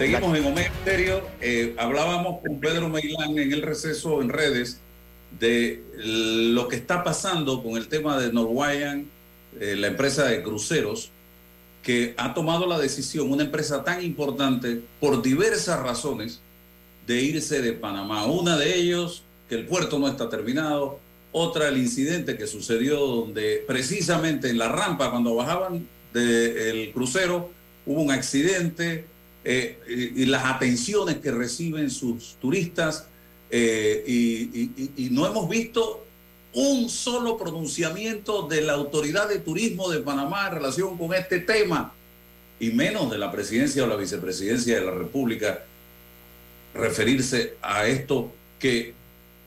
[0.00, 1.28] Seguimos en Omega Estéreo.
[1.42, 4.80] Eh, hablábamos con Pedro Meilán en el receso en redes
[5.38, 9.10] de lo que está pasando con el tema de Norwegian,
[9.60, 11.10] eh, la empresa de cruceros,
[11.82, 16.40] que ha tomado la decisión, una empresa tan importante, por diversas razones,
[17.06, 18.24] de irse de Panamá.
[18.24, 20.98] Una de ellos, que el puerto no está terminado.
[21.30, 27.50] Otra, el incidente que sucedió donde precisamente en la rampa, cuando bajaban del crucero,
[27.84, 29.04] hubo un accidente
[29.44, 33.06] eh, y, las atenciones que reciben sus turistas
[33.50, 36.06] eh, y, no hemos visto
[36.52, 41.92] un solo pronunciamiento de la Autoridad de Turismo de Panamá en relación con este tema
[42.58, 45.64] y menos de la presidencia o la vicepresidencia de la República
[46.74, 48.94] referirse a esto que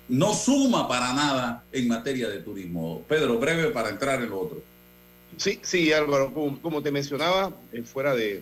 [0.10, 3.04] no suma para nada en materia de turismo.
[3.08, 4.64] Pedro, breve para entrar en lo otro.
[5.38, 8.42] Sí, sí, Álvaro, como, te mencionaba, eh, fuera de-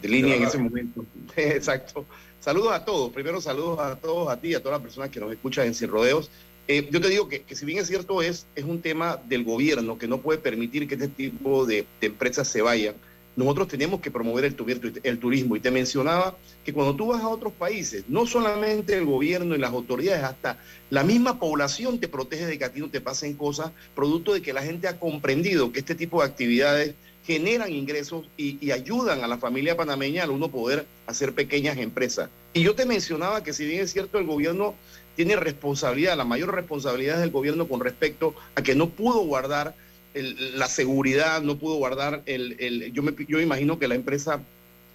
[0.00, 1.04] de línea en ese momento.
[1.36, 2.04] Exacto.
[2.40, 3.12] Saludos a todos.
[3.12, 5.88] Primero, saludos a todos, a ti, a todas las personas que nos escuchan en Sin
[5.90, 6.30] Rodeos.
[6.68, 9.44] Eh, yo te digo que, que si bien es cierto, es, es un tema del
[9.44, 12.94] gobierno que no puede permitir que este tipo de, de empresas se vayan.
[13.36, 15.56] Nosotros tenemos que promover el, tuvi- el turismo.
[15.56, 19.58] Y te mencionaba que cuando tú vas a otros países, no solamente el gobierno y
[19.58, 20.58] las autoridades, hasta
[20.90, 24.42] la misma población te protege de que a ti no te pasen cosas, producto de
[24.42, 26.94] que la gente ha comprendido que este tipo de actividades
[27.26, 32.28] generan ingresos y, y ayudan a la familia panameña al uno poder hacer pequeñas empresas.
[32.54, 34.74] Y yo te mencionaba que si bien es cierto el gobierno
[35.16, 39.74] tiene responsabilidad, la mayor responsabilidad es del gobierno con respecto a que no pudo guardar
[40.14, 44.40] el- la seguridad, no pudo guardar el, el- yo me yo imagino que la empresa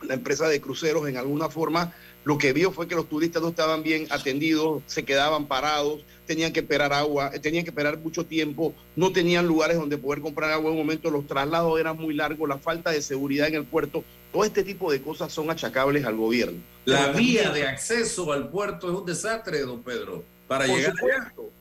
[0.08, 3.50] la empresa de cruceros en alguna forma lo que vio fue que los turistas no
[3.50, 8.26] estaban bien atendidos, se quedaban parados, tenían que esperar agua, eh, tenían que esperar mucho
[8.26, 12.16] tiempo, no tenían lugares donde poder comprar agua en un momento, los traslados eran muy
[12.16, 16.04] largos, la falta de seguridad en el puerto, todo este tipo de cosas son achacables
[16.04, 16.60] al gobierno.
[16.86, 20.76] La Pero vía también- de acceso al puerto es un desastre, don Pedro, para Por
[20.76, 21.00] llegar allá.
[21.00, 21.52] supuesto.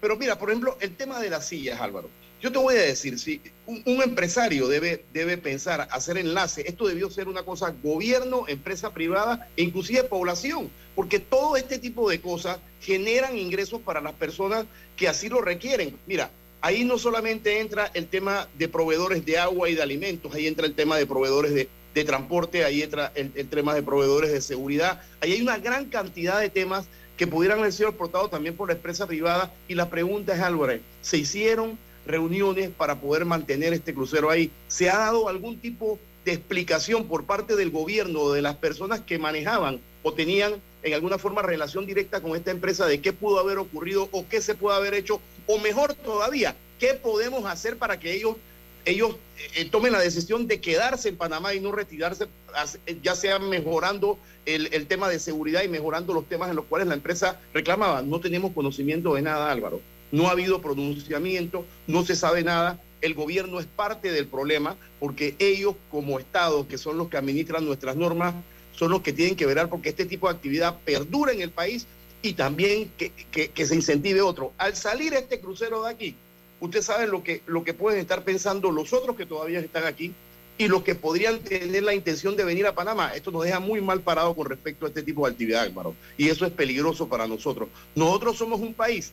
[0.00, 2.08] Pero mira, por ejemplo, el tema de las sillas, Álvaro.
[2.42, 7.08] Yo te voy a decir, si un, empresario debe, debe pensar, hacer enlace, esto debió
[7.08, 12.58] ser una cosa gobierno, empresa privada e inclusive población, porque todo este tipo de cosas
[12.80, 15.96] generan ingresos para las personas que así lo requieren.
[16.08, 20.48] Mira, ahí no solamente entra el tema de proveedores de agua y de alimentos, ahí
[20.48, 24.32] entra el tema de proveedores de, de transporte, ahí entra el, el tema de proveedores
[24.32, 28.56] de seguridad, ahí hay una gran cantidad de temas que pudieran haber sido aportados también
[28.56, 29.54] por la empresa privada.
[29.68, 34.50] Y la pregunta es, Álvarez, ¿se hicieron reuniones para poder mantener este crucero ahí?
[34.68, 39.00] ¿Se ha dado algún tipo de explicación por parte del gobierno o de las personas
[39.00, 43.38] que manejaban o tenían en alguna forma relación directa con esta empresa de qué pudo
[43.38, 45.20] haber ocurrido o qué se puede haber hecho?
[45.46, 48.36] O mejor todavía, ¿qué podemos hacer para que ellos
[48.84, 49.16] ellos
[49.54, 52.26] eh, tomen la decisión de quedarse en Panamá y no retirarse,
[53.02, 56.88] ya sea mejorando el, el tema de seguridad y mejorando los temas en los cuales
[56.88, 58.02] la empresa reclamaba.
[58.02, 59.80] No tenemos conocimiento de nada, Álvaro.
[60.12, 62.80] No ha habido pronunciamiento, no se sabe nada.
[63.00, 67.64] El gobierno es parte del problema porque ellos como Estado, que son los que administran
[67.64, 68.34] nuestras normas,
[68.72, 71.86] son los que tienen que velar porque este tipo de actividad perdura en el país
[72.22, 74.52] y también que, se incentive otro.
[74.58, 76.14] Al salir este crucero de aquí,
[76.60, 80.12] usted sabe lo que, lo que pueden estar pensando los otros que todavía están aquí,
[80.58, 83.12] y los que podrían tener la intención de venir a Panamá.
[83.14, 85.94] Esto nos deja muy mal parado con respecto a este tipo de actividad, Álvaro.
[86.16, 87.68] Y eso es peligroso para nosotros.
[87.94, 89.12] Nosotros somos un país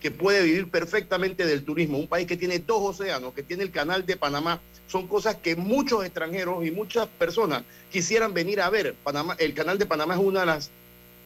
[0.00, 3.70] que puede vivir perfectamente del turismo, un país que tiene dos océanos, que tiene el
[3.70, 4.60] canal de Panamá.
[4.86, 8.94] Son cosas que muchos extranjeros y muchas personas quisieran venir a ver.
[9.02, 10.70] Panamá, el canal de Panamá es una de las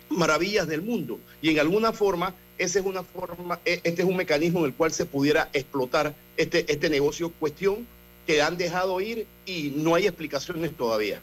[0.09, 4.17] maravillas del mundo y en alguna forma ese es una forma e, este es un
[4.17, 7.87] mecanismo en el cual se pudiera explotar este este negocio cuestión
[8.27, 11.21] que han dejado ir y no hay explicaciones todavía.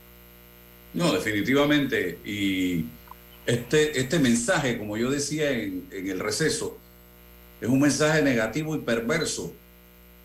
[0.93, 2.17] No, definitivamente.
[2.25, 2.85] Y
[3.45, 6.77] este, este mensaje, como yo decía en, en el receso,
[7.61, 9.53] es un mensaje negativo y perverso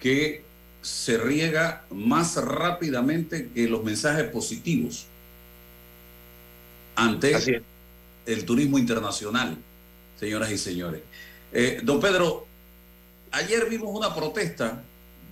[0.01, 0.43] que
[0.83, 5.07] se riega más rápidamente que los mensajes positivos
[6.97, 7.63] ante
[8.27, 9.57] el turismo internacional,
[10.19, 11.01] señoras y señores.
[11.53, 12.47] Eh, don Pedro,
[13.31, 14.83] ayer vimos una protesta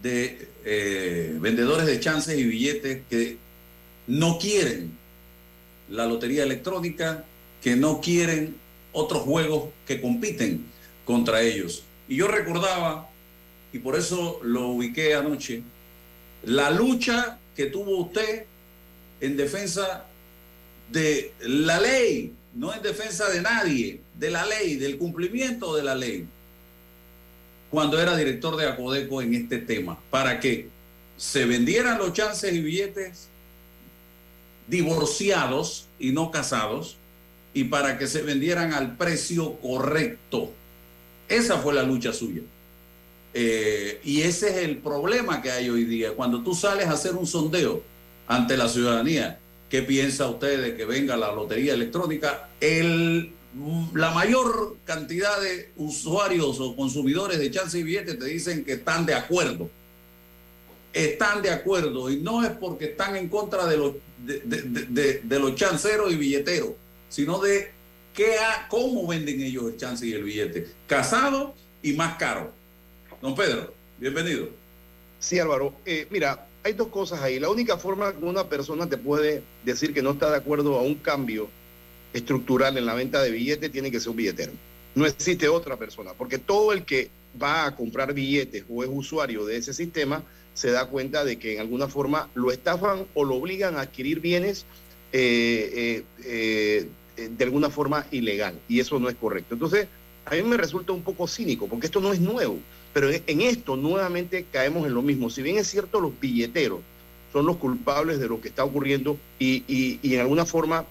[0.02, 3.36] de eh, vendedores de chances y billetes que
[4.06, 4.92] no quieren
[5.90, 7.24] la lotería electrónica,
[7.60, 8.56] que no quieren
[8.92, 10.64] otros juegos que compiten
[11.04, 11.84] contra ellos.
[12.10, 13.08] Y yo recordaba,
[13.72, 15.62] y por eso lo ubiqué anoche,
[16.42, 18.44] la lucha que tuvo usted
[19.22, 20.04] en defensa
[20.90, 25.94] de la ley, no en defensa de nadie, de la ley, del cumplimiento de la
[25.94, 26.26] ley
[27.70, 30.68] cuando era director de Acodeco en este tema, para que
[31.16, 33.28] se vendieran los chances y billetes
[34.66, 36.96] divorciados y no casados,
[37.54, 40.52] y para que se vendieran al precio correcto.
[41.30, 42.42] Esa fue la lucha suya.
[43.32, 46.12] Eh, y ese es el problema que hay hoy día.
[46.12, 47.82] Cuando tú sales a hacer un sondeo
[48.26, 49.38] ante la ciudadanía,
[49.70, 52.50] ¿qué piensa usted de que venga la lotería electrónica?
[52.60, 53.32] El
[53.94, 59.06] la mayor cantidad de usuarios o consumidores de chance y billetes te dicen que están
[59.06, 59.68] de acuerdo.
[60.92, 66.12] Están de acuerdo y no es porque están en contra de los, de, los chanceros
[66.12, 66.70] y billeteros,
[67.08, 67.72] sino de
[68.14, 68.36] qué
[68.68, 70.68] cómo venden ellos el chance y el billete.
[70.86, 72.52] Casado y más caro.
[73.20, 74.48] Don Pedro, bienvenido.
[75.18, 75.74] Sí, Álvaro.
[75.84, 77.38] Eh, mira, hay dos cosas ahí.
[77.38, 80.82] La única forma que una persona te puede decir que no está de acuerdo a
[80.82, 81.48] un cambio
[82.12, 84.52] estructural en la venta de billetes tiene que ser un billetero.
[84.94, 89.44] No existe otra persona, porque todo el que va a comprar billetes o es usuario
[89.44, 93.36] de ese sistema se da cuenta de que en alguna forma lo estafan o lo
[93.36, 94.66] obligan a adquirir bienes
[95.12, 96.88] eh, eh,
[97.28, 99.54] de alguna forma ilegal y eso no es correcto.
[99.54, 99.88] Entonces,
[100.24, 102.58] a mí me resulta un poco cínico porque esto no es nuevo,
[102.92, 105.30] pero en esto nuevamente caemos en lo mismo.
[105.30, 106.80] Si bien es cierto, los billeteros
[107.32, 110.84] son los culpables de lo que está ocurriendo y, y en alguna forma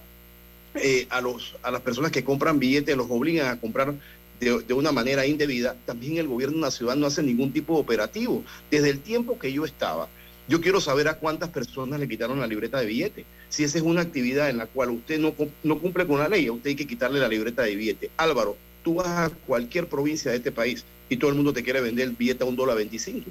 [0.74, 3.92] eh, a, los, a las personas que compran billetes, los obligan a comprar
[4.38, 8.44] de, una manera indebida, también el gobierno nacional no hace ningún tipo de operativo.
[8.70, 10.08] Desde el tiempo que yo estaba,
[10.48, 13.24] yo quiero saber a cuántas personas le quitaron la libreta de billete.
[13.50, 16.48] Si esa es una actividad en la cual usted no, no cumple con la ley,
[16.48, 18.10] usted hay que quitarle la libreta de billete.
[18.16, 21.82] Álvaro, tú vas a cualquier provincia de este país y todo el mundo te quiere
[21.82, 23.30] vender billete a un dólar 25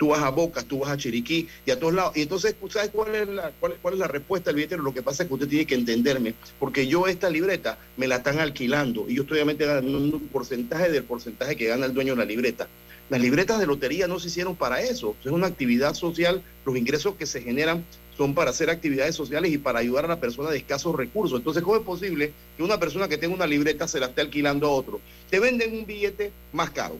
[0.00, 2.16] tú vas a Bocas, tú vas a Chiriquí y a todos lados.
[2.16, 4.82] Y entonces, ¿sabes cuál es la, cuál, cuál es la respuesta del billetero?
[4.82, 8.16] Lo que pasa es que usted tiene que entenderme, porque yo esta libreta me la
[8.16, 12.14] están alquilando y yo estoy obviamente ganando un porcentaje del porcentaje que gana el dueño
[12.14, 12.66] de la libreta.
[13.10, 17.16] Las libretas de lotería no se hicieron para eso, es una actividad social, los ingresos
[17.16, 17.84] que se generan
[18.16, 21.38] son para hacer actividades sociales y para ayudar a la persona de escasos recursos.
[21.38, 24.66] Entonces, ¿cómo es posible que una persona que tenga una libreta se la esté alquilando
[24.66, 25.00] a otro?
[25.30, 26.96] Te venden un billete más caro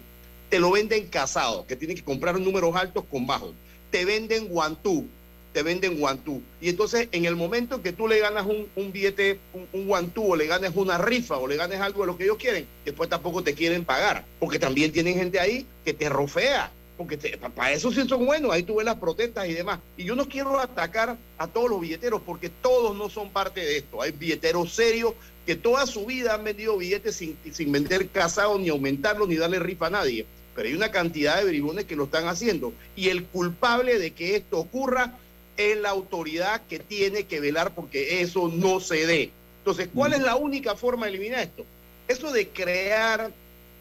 [0.50, 3.54] te lo venden casado, que tienen que comprar números altos con bajos.
[3.90, 5.06] Te venden guantú,
[5.52, 6.42] te venden guantú.
[6.60, 9.38] Y entonces, en el momento que tú le ganas un, billete,
[9.72, 12.36] un, guantú, o le ganes una rifa, o le ganes algo de lo que ellos
[12.36, 14.24] quieren, después tampoco te quieren pagar.
[14.40, 16.72] Porque también tienen gente ahí que te rofea.
[17.00, 17.16] Porque
[17.56, 19.80] para eso sí son buenos, ahí tú ves las protestas y demás.
[19.96, 23.78] Y yo no quiero atacar a todos los billeteros, porque todos no son parte de
[23.78, 24.02] esto.
[24.02, 25.14] Hay billeteros serios
[25.46, 29.58] que toda su vida han vendido billetes sin, sin vender casado, ni aumentarlo, ni darle
[29.60, 32.74] rifa a nadie pero hay una cantidad de bribones que lo están haciendo.
[32.94, 35.14] Y el culpable de que esto ocurra
[35.56, 39.30] es la autoridad que tiene que velar porque eso no se dé.
[39.60, 41.64] Entonces, ¿cuál es la única forma de eliminar esto?
[42.08, 43.30] Eso de crear,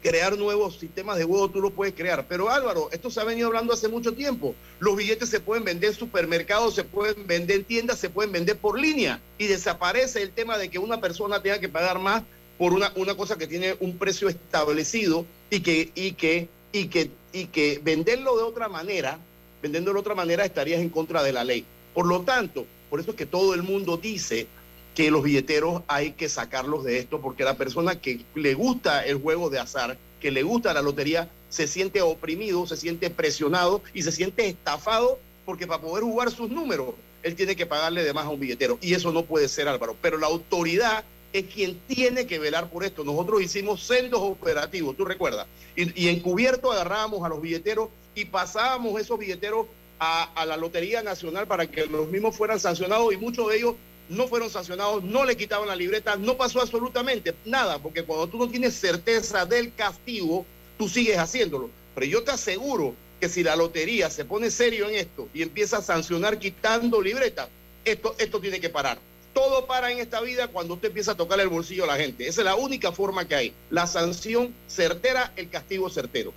[0.02, 2.26] crear nuevos sistemas de juego, tú lo puedes crear.
[2.28, 4.54] Pero Álvaro, esto se ha venido hablando hace mucho tiempo.
[4.78, 8.56] Los billetes se pueden vender en supermercados, se pueden vender en tiendas, se pueden vender
[8.56, 9.20] por línea.
[9.38, 12.22] Y desaparece el tema de que una persona tenga que pagar más
[12.58, 17.10] por una, una cosa que tiene un precio establecido y que, y que y que,
[17.32, 19.18] y que venderlo de otra manera,
[19.62, 21.64] vendiéndolo de otra manera estarías en contra de la ley.
[21.94, 24.46] Por lo tanto, por eso es que todo el mundo dice
[24.94, 29.18] que los billeteros hay que sacarlos de esto, porque la persona que le gusta el
[29.20, 34.02] juego de azar, que le gusta la lotería, se siente oprimido, se siente presionado y
[34.02, 38.26] se siente estafado, porque para poder jugar sus números él tiene que pagarle de más
[38.26, 38.78] a un billetero.
[38.80, 39.96] Y eso no puede ser, Álvaro.
[40.00, 43.04] Pero la autoridad es quien tiene que velar por esto.
[43.04, 45.46] Nosotros hicimos sendos operativos, tú recuerdas.
[45.76, 49.66] Y, y encubierto agarrábamos a los billeteros y pasábamos esos billeteros
[49.98, 53.74] a, a la Lotería Nacional para que los mismos fueran sancionados y muchos de ellos
[54.10, 58.38] no fueron sancionados, no le quitaban la libreta, no pasó absolutamente nada, porque cuando tú
[58.38, 60.44] no tienes certeza del castigo,
[60.76, 61.70] tú sigues haciéndolo.
[61.94, 65.78] Pero yo te aseguro que si la lotería se pone serio en esto y empieza
[65.78, 67.48] a sancionar quitando libreta,
[67.84, 68.98] esto, esto tiene que parar.
[69.32, 72.26] Todo para en esta vida cuando usted empieza a tocar el bolsillo a la gente.
[72.26, 73.52] Esa es la única forma que hay.
[73.70, 76.32] La sanción certera, el castigo certero.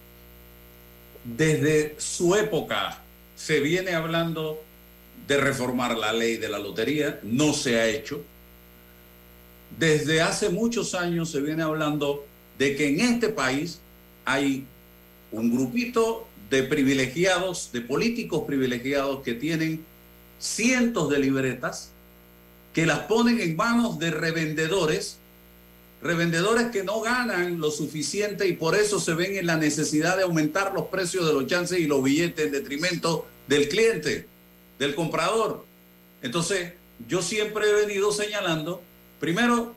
[1.24, 3.02] Desde su época
[3.36, 4.62] se viene hablando
[5.28, 8.24] de reformar la ley de la lotería, no se ha hecho.
[9.78, 12.26] Desde hace muchos años se viene hablando
[12.58, 13.80] de que en este país
[14.26, 14.66] hay
[15.32, 19.84] un grupito de privilegiados, de políticos privilegiados que tienen
[20.40, 21.90] cientos de libretas
[22.74, 25.18] que las ponen en manos de revendedores,
[26.02, 30.24] revendedores que no ganan lo suficiente y por eso se ven en la necesidad de
[30.24, 34.33] aumentar los precios de los chances y los billetes en detrimento del cliente
[34.84, 35.66] del comprador.
[36.22, 36.74] Entonces,
[37.08, 38.82] yo siempre he venido señalando,
[39.20, 39.74] primero,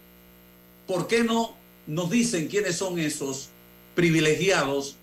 [0.87, 3.49] ¿por qué no nos dicen quiénes son esos
[3.95, 4.97] privilegiados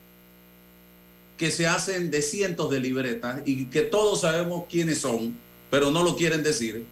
[1.37, 5.37] que se hacen de cientos de libretas y que todos sabemos quiénes son,
[5.71, 6.85] pero no lo quieren decir?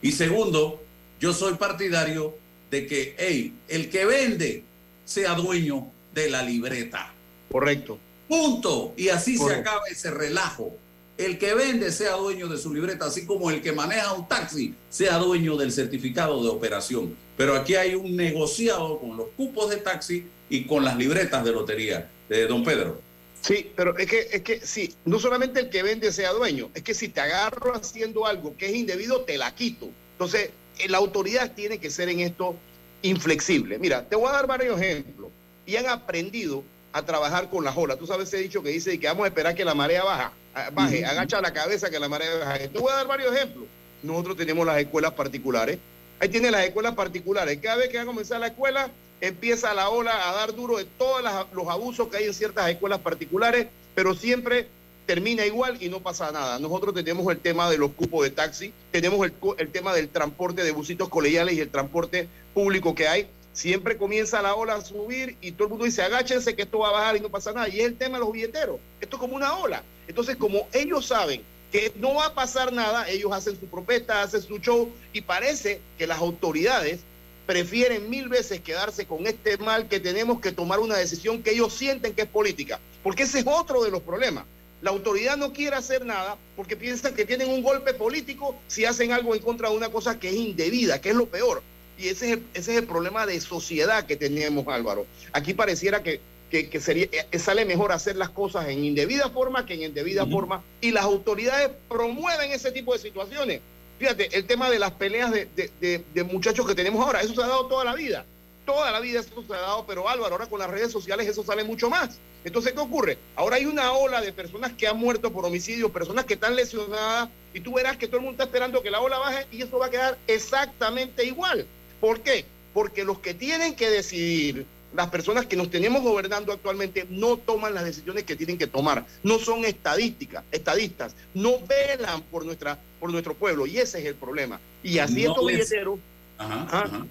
[0.00, 0.80] Y segundo,
[1.20, 2.36] yo soy partidario
[2.70, 4.62] de que, hey, el que vende
[5.04, 7.12] sea dueño de la libreta.
[7.50, 7.98] Correcto.
[8.28, 8.92] Punto.
[8.96, 9.54] Y así Correcto.
[9.54, 10.76] se acaba ese relajo
[11.18, 14.74] el que vende sea dueño de su libreta, así como el que maneja un taxi
[14.88, 17.16] sea dueño del certificado de operación.
[17.36, 21.52] Pero aquí hay un negociado con los cupos de taxi y con las libretas de
[21.52, 22.08] lotería.
[22.30, 23.00] Eh, don Pedro.
[23.40, 26.82] Sí, pero es que, es que sí, no solamente el que vende sea dueño, es
[26.82, 29.88] que si te agarro haciendo algo que es indebido, te la quito.
[30.12, 32.56] Entonces, eh, la autoridad tiene que ser en esto
[33.02, 33.78] inflexible.
[33.78, 35.30] Mira, te voy a dar varios ejemplos.
[35.66, 37.98] Y han aprendido a trabajar con las olas.
[37.98, 40.32] Tú sabes ese dicho que dice que vamos a esperar que la marea baja,
[40.72, 42.68] baje, agacha la cabeza que la marea baje.
[42.68, 43.66] Te voy a dar varios ejemplos.
[44.02, 45.78] Nosotros tenemos las escuelas particulares.
[46.20, 47.58] Ahí tiene las escuelas particulares.
[47.62, 48.90] Cada vez que va a comenzar la escuela,
[49.20, 51.22] empieza la ola a dar duro de todos
[51.52, 54.68] los abusos que hay en ciertas escuelas particulares, pero siempre
[55.06, 56.58] termina igual y no pasa nada.
[56.58, 60.62] Nosotros tenemos el tema de los cupos de taxi, tenemos el, el tema del transporte
[60.62, 63.26] de busitos colegiales y el transporte público que hay.
[63.52, 66.90] Siempre comienza la ola a subir y todo el mundo dice, agáchense que esto va
[66.90, 67.68] a bajar y no pasa nada.
[67.68, 68.78] Y es el tema de los billeteros.
[69.00, 69.82] Esto es como una ola.
[70.06, 71.42] Entonces, como ellos saben
[71.72, 75.80] que no va a pasar nada, ellos hacen su protesta, hacen su show y parece
[75.98, 77.00] que las autoridades
[77.46, 81.72] prefieren mil veces quedarse con este mal que tenemos que tomar una decisión que ellos
[81.72, 82.78] sienten que es política.
[83.02, 84.44] Porque ese es otro de los problemas.
[84.80, 89.12] La autoridad no quiere hacer nada porque piensan que tienen un golpe político si hacen
[89.12, 91.62] algo en contra de una cosa que es indebida, que es lo peor.
[91.98, 95.06] Y ese es el, ese es el problema de sociedad que tenemos, Álvaro.
[95.32, 96.20] Aquí pareciera que,
[96.50, 100.24] que, que sería, eh, sale mejor hacer las cosas en indebida forma que en indebida
[100.26, 100.62] forma.
[100.80, 103.60] Y las autoridades promueven ese tipo de situaciones.
[103.98, 107.34] Fíjate, el tema de las peleas de, de- de- de muchachos que tenemos ahora, eso
[107.34, 108.24] se ha dado toda la vida.
[108.64, 111.42] Toda la vida eso se ha dado, pero Álvaro, ahora con las redes sociales eso
[111.42, 112.18] sale mucho más.
[112.44, 113.18] Entonces, ¿qué ocurre?
[113.34, 117.28] Ahora hay una ola de personas que han muerto por homicidio, personas que están lesionadas,
[117.52, 119.78] y tú verás que todo el mundo está esperando que la ola baje y eso
[119.78, 121.66] va a quedar exactamente igual.
[122.00, 122.44] ¿Por qué?
[122.74, 127.74] Porque los que tienen que decidir, las personas que nos tenemos gobernando actualmente, no toman
[127.74, 129.04] las decisiones que tienen que tomar.
[129.22, 133.66] No son estadísticas, estadistas, no velan por, nuestra, por nuestro pueblo.
[133.66, 134.60] Y ese es el problema.
[134.82, 135.98] Y así No estos les- billeteros,
[136.38, 136.82] Ajá, Ah.
[136.84, 137.06] ajá.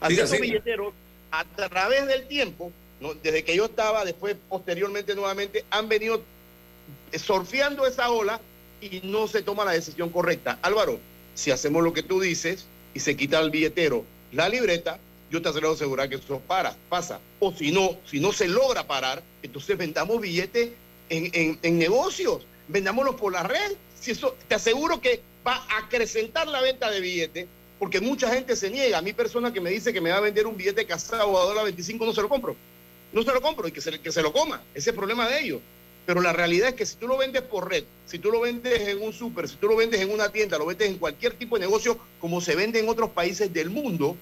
[0.00, 0.40] así Siga, estos siga.
[0.52, 0.94] billeteros,
[1.30, 2.70] a través del tiempo,
[3.00, 3.14] ¿no?
[3.14, 6.22] desde que yo estaba, después posteriormente nuevamente, han venido
[7.16, 8.40] surfeando esa ola
[8.80, 10.58] y no se toma la decisión correcta.
[10.62, 10.98] Álvaro,
[11.34, 14.98] si hacemos lo que tú dices y se quita al billetero la libreta,
[15.30, 17.20] yo te aseguro asegurar que eso para, pasa.
[17.40, 20.70] O si no, si no se logra parar, entonces vendamos billetes
[21.10, 23.72] en, en- en negocios, vendámoslos por la red.
[24.00, 27.46] Si eso, te aseguro que va a acrecentar la venta de billetes,
[27.78, 28.98] porque mucha gente se niega.
[28.98, 31.44] A mi persona que me dice que me va a vender un billete casado a
[31.44, 32.56] dólar 25, no se lo compro.
[33.12, 34.62] No se lo compro y que se, que se lo coma.
[34.72, 35.60] Ese es el problema de ellos.
[36.08, 38.80] Pero la realidad es que si tú lo vendes por red, si tú lo vendes
[38.88, 41.58] en un súper, si tú lo vendes en una tienda, lo vendes en cualquier tipo
[41.58, 44.16] de negocio, como se vende en otros países del mundo,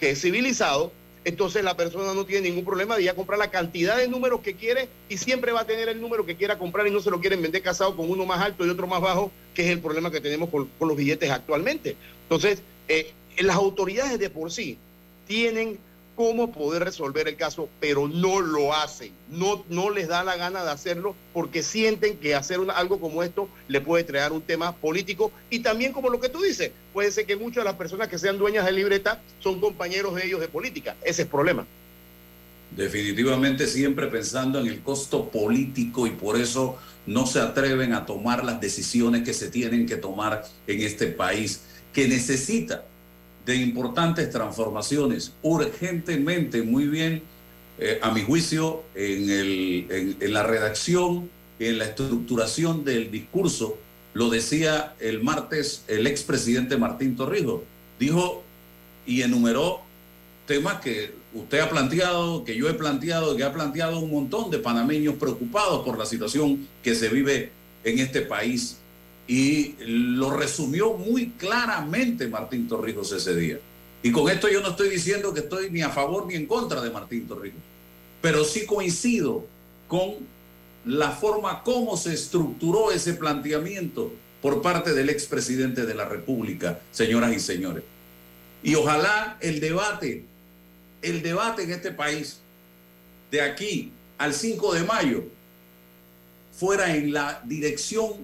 [0.00, 0.90] que es civilizado,
[1.24, 4.40] entonces la persona no tiene ningún problema de ir a comprar la cantidad de números
[4.40, 7.08] que quiere y siempre va a tener el número que quiera comprar y no se
[7.08, 9.78] lo quieren vender casado con uno más alto y otro más bajo, que es el
[9.78, 11.94] problema que tenemos con, con los billetes actualmente.
[12.24, 14.76] Entonces, eh, las autoridades de por sí
[15.28, 15.78] tienen
[16.18, 19.12] cómo poder resolver el caso, pero no lo hacen.
[19.30, 23.48] No, no les da la gana de hacerlo porque sienten que hacer algo como esto
[23.68, 27.24] le puede traer un tema político y también como lo que tú dices, puede ser
[27.24, 30.48] que muchas de las personas que sean dueñas de libreta son compañeros de ellos de
[30.48, 30.96] política.
[31.02, 31.64] Ese es el problema.
[32.74, 38.44] Definitivamente siempre pensando en el costo político y por eso no se atreven a tomar
[38.44, 41.60] las decisiones que se tienen que tomar en este país,
[41.92, 42.84] que necesita
[43.48, 47.22] de importantes transformaciones urgentemente, muy bien,
[47.78, 53.78] eh, a mi juicio, en, el, en, la redacción, en la estructuración del discurso.
[54.12, 57.62] Lo decía el martes el expresidente Martín Torrijos.
[57.98, 58.42] Dijo
[59.06, 59.80] y enumeró
[60.46, 64.58] temas que usted ha planteado, que yo he planteado, que ha planteado un montón de
[64.58, 67.50] panameños preocupados por la situación que se vive
[67.82, 68.76] en este país
[69.28, 73.60] y lo resumió muy claramente Martín Torrijos ese día.
[74.02, 76.80] Y con esto yo no estoy diciendo que estoy ni a favor ni en contra
[76.80, 77.60] de Martín Torrijos,
[78.22, 79.46] pero sí coincido
[79.86, 80.14] con
[80.86, 84.10] la forma como se estructuró ese planteamiento
[84.40, 87.84] por parte del expresidente de la República, señoras y señores.
[88.62, 90.24] Y ojalá el debate,
[91.02, 92.40] el debate en este país,
[93.30, 95.24] de aquí al 5 de mayo,
[96.52, 98.14] fuera en la dirección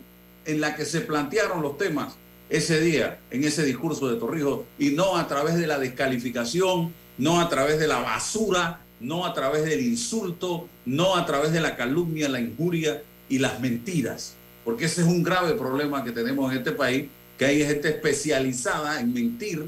[0.46, 2.14] en la que se plantearon los temas
[2.50, 7.40] ese día, en ese discurso de Torrijos, y no a través de la descalificación, no
[7.40, 11.76] a través de la basura, no a través del insulto, no a través de la
[11.76, 14.34] calumnia, la injuria y las mentiras.
[14.64, 19.00] Porque ese es un grave problema que tenemos en este país, que hay gente especializada
[19.00, 19.66] en mentir,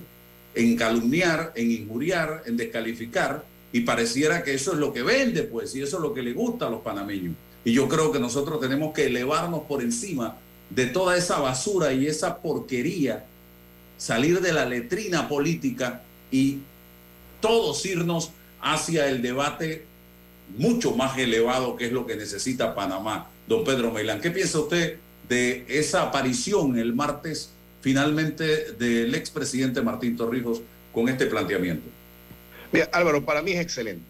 [0.55, 5.75] en calumniar, en injuriar, en descalificar, y pareciera que eso es lo que vende, pues,
[5.75, 7.35] y eso es lo que le gusta a los panameños.
[7.65, 10.39] Y yo creo que nosotros tenemos que elevarnos por encima
[10.71, 13.25] de toda esa basura y esa porquería,
[13.99, 16.59] salir de la letrina política y
[17.41, 19.85] todos irnos hacia el debate
[20.57, 23.31] mucho más elevado que es lo que necesita Panamá.
[23.47, 24.99] Don Pedro Meilán, ¿qué piensa usted
[25.29, 27.51] de esa aparición el martes
[27.81, 30.61] finalmente del expresidente Martín Torrijos
[30.93, 31.89] con este planteamiento?
[32.73, 34.05] Mira, Álvaro, para mí es excelente.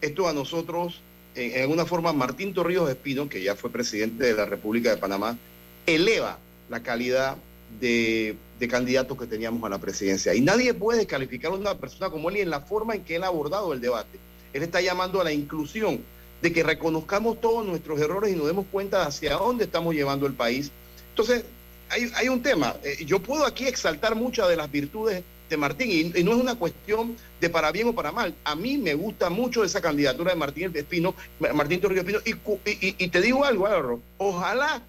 [0.00, 1.00] Esto a nosotros,
[1.34, 5.38] en, alguna forma, Martín Torrijos Espino, que ya fue presidente de la República de Panamá,
[5.86, 7.36] eleva la calidad
[7.80, 8.36] de,
[8.70, 10.34] candidatos que teníamos a la presidencia.
[10.34, 13.16] Y nadie puede descalificar a una persona como él y en la forma en que
[13.16, 14.20] él ha abordado el debate.
[14.52, 16.00] Él está llamando a la inclusión,
[16.40, 20.34] de que reconozcamos todos nuestros errores y nos demos cuenta hacia dónde estamos llevando el
[20.34, 20.70] país.
[21.10, 21.44] Entonces,
[21.88, 22.74] hay, un tema.
[22.82, 26.54] Eh, yo puedo aquí exaltar muchas de las virtudes de Martín y, no es una
[26.54, 28.34] cuestión de para bien o para mal.
[28.44, 31.14] A mí me gusta mucho esa candidatura de Martín Espino,
[31.54, 32.60] Martín Torrijos Espino.
[32.64, 34.82] Y, y, te digo algo, Álvaro, ojalá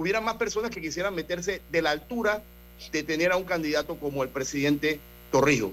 [0.00, 2.42] hubiera más personas que quisieran meterse de la altura
[2.90, 4.98] de tener a un candidato como el presidente
[5.30, 5.72] Torrijos.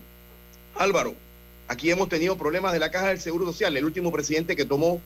[0.76, 1.16] Álvaro,
[1.70, 3.78] aquí hemos tenido problemas de la Caja del Seguro Social.
[3.78, 5.00] El último presidente que tomó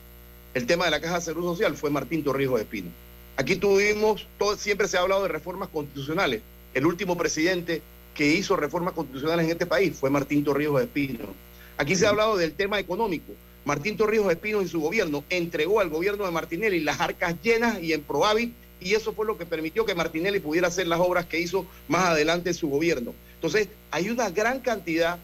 [0.54, 2.90] el tema de la Caja del Seguro Social fue Martín Torrijos Espino.
[3.36, 6.42] Aquí tuvimos, todo, siempre se ha hablado de reformas constitucionales.
[6.74, 7.80] El último presidente
[8.16, 11.28] que hizo reformas constitucionales en este país fue Martín Torrijos Espino.
[11.76, 13.32] Aquí se ha hablado del tema económico.
[13.64, 17.92] Martín Torrijos Espino y su gobierno entregó al gobierno de Martinelli las arcas llenas y
[17.92, 18.52] en Proavi
[18.84, 22.04] y eso fue lo que permitió que Martinelli pudiera hacer las obras que hizo más
[22.06, 23.14] adelante en su gobierno.
[23.34, 25.18] Entonces, hay una gran cantidad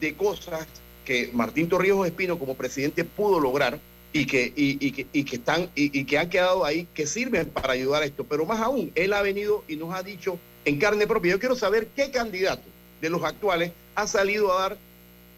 [0.00, 0.66] de cosas
[1.04, 3.78] que Martín Torrijos Espino como presidente pudo lograr
[4.12, 7.72] y que, y, que, y que están y, que han quedado ahí que sirven para
[7.72, 8.24] ayudar a esto.
[8.24, 11.32] Pero más aún, él ha venido y nos ha dicho en carne propia.
[11.32, 12.62] Yo quiero saber qué candidato
[13.00, 14.78] de los actuales ha salido a dar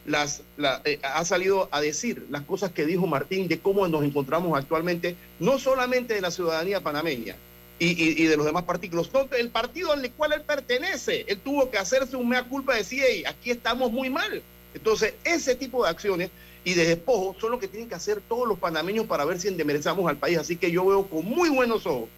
[0.05, 0.41] las,
[0.85, 5.15] eh, ha salido a decir las cosas que dijo Martín de cómo nos encontramos actualmente,
[5.39, 7.35] no solamente de la ciudadanía panameña,
[7.79, 9.09] y, de los demás partidos.
[9.37, 13.03] El partido al cual él pertenece, él tuvo que hacerse un mea culpa y decir,
[13.27, 14.41] aquí estamos muy mal.
[14.73, 16.29] Entonces, ese tipo de acciones
[16.63, 19.47] y de despojo son lo que tienen que hacer todos los panameños para ver si
[19.47, 20.37] endemerezamos al país.
[20.37, 22.09] Así que yo veo con muy buenos ojos,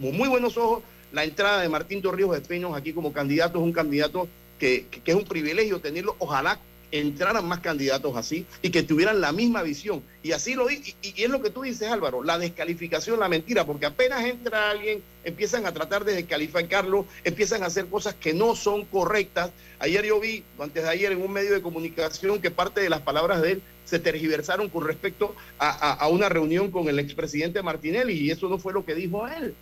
[0.00, 3.58] con muy buenos ojos, la entrada de Martín Torrijos Espinos aquí como candidato.
[3.58, 6.16] Es un candidato que, que es un privilegio tenerlo.
[6.18, 6.58] Ojalá
[6.90, 10.02] entraran más candidatos así y que tuvieran la misma visión.
[10.22, 13.64] Y así lo y, y, es lo que tú dices, Álvaro, la descalificación, la mentira,
[13.66, 18.56] porque apenas entra alguien, empiezan a tratar de descalificarlo, empiezan a hacer cosas que no
[18.56, 19.50] son correctas.
[19.78, 23.00] Ayer yo vi, antes de ayer, en un medio de comunicación que parte de las
[23.02, 28.14] palabras de él se tergiversaron con respecto a, a una reunión con el expresidente Martinelli
[28.14, 29.54] y eso no fue lo que dijo él.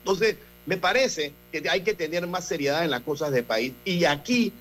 [0.00, 0.36] Entonces,
[0.66, 3.72] me parece que hay que tener más seriedad en las cosas del país.
[3.84, 4.52] Y aquí,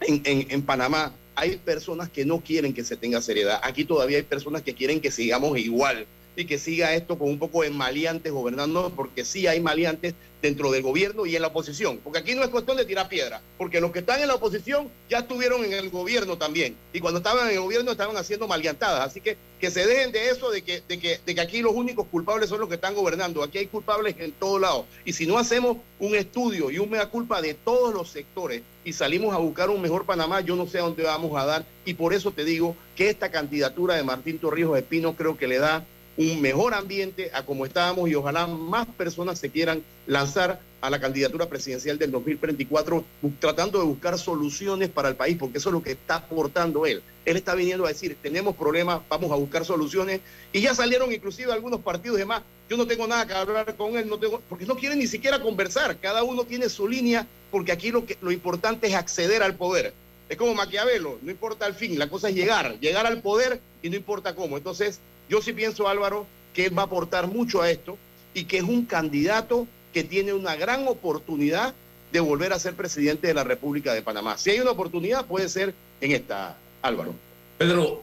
[0.00, 3.60] en, en Panamá, hay personas que no quieren que se tenga seriedad.
[3.62, 6.06] Aquí todavía hay personas que quieren que sigamos igual
[6.36, 10.70] y que siga esto con un poco de maleantes gobernando, porque sí hay maleantes dentro
[10.70, 12.00] del gobierno y en la oposición.
[12.02, 14.90] Porque aquí no es cuestión de tirar piedra, porque los que están en la oposición
[15.08, 16.76] ya estuvieron en el gobierno también.
[16.92, 19.06] Y cuando estaban en el gobierno estaban haciendo maleantadas.
[19.06, 21.72] Así que que se dejen de eso, de que, de que, de que aquí los
[21.72, 23.44] únicos culpables son los que están gobernando.
[23.44, 24.86] Aquí hay culpables en todos lados.
[25.04, 28.92] Y si no hacemos un estudio y un mea culpa de todos los sectores y
[28.92, 31.64] salimos a buscar un mejor Panamá, yo no sé a dónde vamos a dar.
[31.84, 35.58] Y por eso te digo que esta candidatura de Martín Torrijos Espino creo que le
[35.58, 35.86] da
[36.16, 41.00] un mejor ambiente a como estábamos y ojalá más personas se quieran lanzar a la
[41.00, 43.04] candidatura presidencial del 2024
[43.38, 47.02] tratando de buscar soluciones para el país, porque eso es lo que está aportando él.
[47.24, 50.20] Él está viniendo a decir, tenemos problemas, vamos a buscar soluciones,
[50.52, 52.42] y ya salieron inclusive algunos partidos y demás.
[52.68, 55.40] Yo no tengo nada que hablar con él, no tengo, porque no quieren ni siquiera
[55.40, 59.54] conversar, cada uno tiene su línea, porque aquí lo, que, lo importante es acceder al
[59.54, 59.94] poder.
[60.28, 63.90] Es como Maquiavelo, no importa el fin, la cosa es llegar, llegar al poder y
[63.90, 64.56] no importa cómo.
[64.56, 64.98] Entonces,
[65.28, 67.96] yo sí pienso, Álvaro, que él va a aportar mucho a esto
[68.34, 71.74] y que es un candidato que tiene una gran oportunidad
[72.12, 74.36] de volver a ser presidente de la República de Panamá.
[74.36, 77.14] Si hay una oportunidad, puede ser en esta, Álvaro.
[77.58, 78.02] Pedro,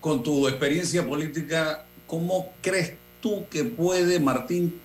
[0.00, 4.80] con tu experiencia política, ¿cómo crees tú que puede Martín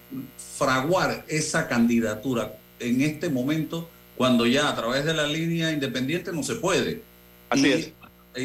[0.57, 6.43] fraguar esa candidatura en este momento cuando ya a través de la línea independiente no
[6.43, 7.01] se puede?
[7.49, 7.91] Así y, es.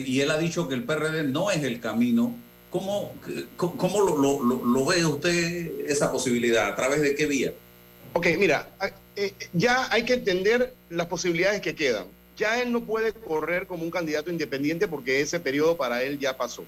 [0.07, 2.35] Y él ha dicho que el PRD no es el camino
[2.77, 3.15] ¿Cómo,
[3.57, 6.69] cómo lo, lo, lo, ve usted esa posibilidad?
[6.69, 7.55] ¿A través de qué vía?
[8.13, 8.69] Ok, mira,
[9.17, 12.05] eh, ya hay que entender las posibilidades que quedan.
[12.37, 16.37] Ya él no puede correr como un candidato independiente porque ese periodo para él ya
[16.37, 16.65] pasó.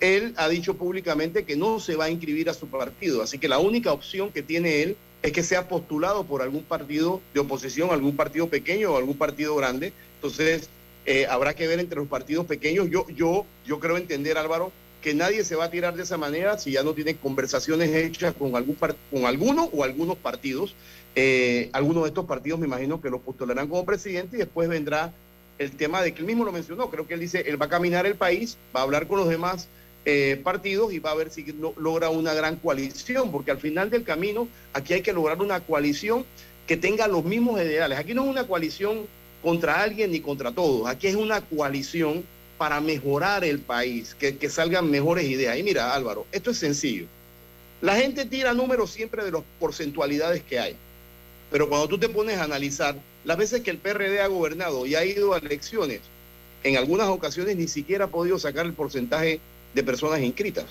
[0.00, 3.46] Él ha dicho públicamente que no se va a inscribir a su partido, así que
[3.46, 7.90] la única opción que tiene él es que sea postulado por algún partido de oposición,
[7.90, 9.92] algún partido pequeño o algún partido grande.
[10.16, 10.68] Entonces,
[11.06, 12.90] eh, habrá que ver entre los partidos pequeños.
[12.90, 16.58] Yo, yo, yo creo entender, Álvaro, que nadie se va a tirar de esa manera
[16.58, 20.74] si ya no tiene conversaciones hechas con, algún con alguno o algunos partidos.
[21.16, 25.12] Eh, algunos de estos partidos me imagino que lo postularán como presidente y después vendrá
[25.58, 26.90] el tema de que él mismo lo mencionó.
[26.90, 29.28] Creo que él dice, él va a caminar el país, va a hablar con los
[29.28, 29.68] demás
[30.04, 31.44] eh, partidos y va a ver si
[31.76, 36.24] logra una gran coalición, porque al final del camino aquí hay que lograr una coalición
[36.66, 37.98] que tenga los mismos ideales.
[37.98, 39.06] Aquí no es una coalición
[39.42, 42.24] contra alguien ni contra todos, aquí es una coalición
[42.60, 45.56] para mejorar el país, que, salgan mejores ideas.
[45.56, 47.06] Y mira, Álvaro, esto es sencillo.
[47.80, 50.76] La gente tira números siempre de las porcentualidades que hay.
[51.50, 54.94] Pero cuando tú te pones a analizar las veces que el PRD ha gobernado y
[54.94, 56.00] ha ido a elecciones,
[56.62, 59.40] en algunas ocasiones ni siquiera ha podido sacar el porcentaje
[59.72, 60.66] de personas inscritas.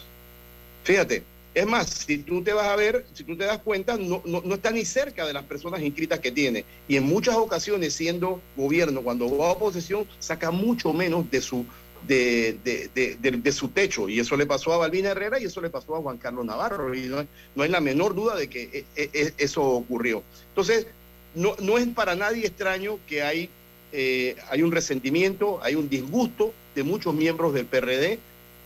[0.83, 1.23] Fíjate,
[1.59, 4.41] es más, si tú te vas a ver, si tú te das cuenta, no, no,
[4.43, 6.63] no, está ni cerca de las personas inscritas que tiene.
[6.87, 11.65] Y en muchas ocasiones, siendo gobierno, cuando va a oposición, saca mucho menos de su,
[12.07, 14.07] de, de, de, su techo.
[14.07, 16.93] Y eso le pasó a Balbina Herrera y eso le pasó a Juan Carlos Navarro.
[16.95, 20.23] Y no, no hay la menor duda de que e, e, eso ocurrió.
[20.49, 20.87] Entonces,
[21.35, 23.49] no, no es para nadie extraño que hay,
[23.91, 28.19] eh, hay un resentimiento, hay un disgusto de muchos miembros del PRD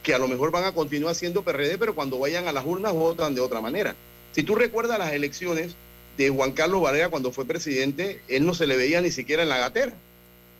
[0.03, 2.93] que a lo mejor van a continuar siendo PRD, pero cuando vayan a las urnas
[2.93, 3.95] votan de otra manera.
[4.33, 5.75] Si tú recuerdas las elecciones
[6.17, 9.49] de Juan Carlos Varela cuando fue presidente, él no se le veía ni siquiera en
[9.49, 9.93] la gatera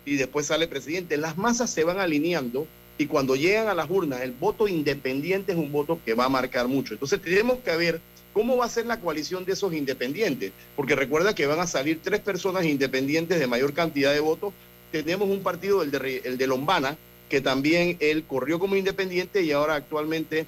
[0.06, 1.16] y después sale presidente.
[1.16, 2.66] Las masas se van alineando
[2.96, 6.28] y cuando llegan a las urnas, el voto independiente es un voto que va a
[6.28, 6.94] marcar mucho.
[6.94, 8.00] Entonces tenemos que ver
[8.32, 12.00] cómo va a ser la coalición de esos independientes, porque recuerda que van a salir
[12.02, 14.52] tres personas independientes de mayor cantidad de votos.
[14.90, 16.96] Tenemos un partido, el de, el de Lombana,
[17.28, 20.46] que también él corrió como independiente y ahora actualmente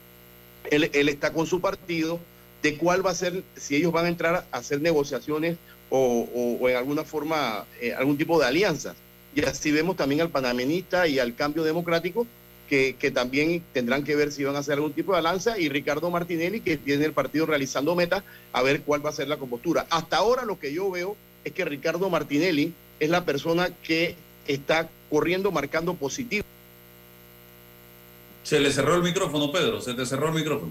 [0.70, 2.20] él, está con su partido,
[2.62, 5.56] de cuál va a ser, si ellos van a entrar a hacer negociaciones
[5.90, 8.96] o, en alguna forma eh, algún tipo de alianzas.
[9.34, 12.26] Y así vemos también al panameñista y al cambio democrático,
[12.68, 16.10] que, también tendrán que ver si van a hacer algún tipo de alianza, y Ricardo
[16.10, 19.86] Martinelli, que tiene el partido realizando metas, a ver cuál va a ser la compostura.
[19.90, 24.16] Hasta ahora lo que yo veo es que Ricardo Martinelli es la persona que
[24.48, 26.44] está corriendo, marcando positivo.
[28.46, 30.70] Se le cerró el micrófono, Pedro, se te cerró el micrófono.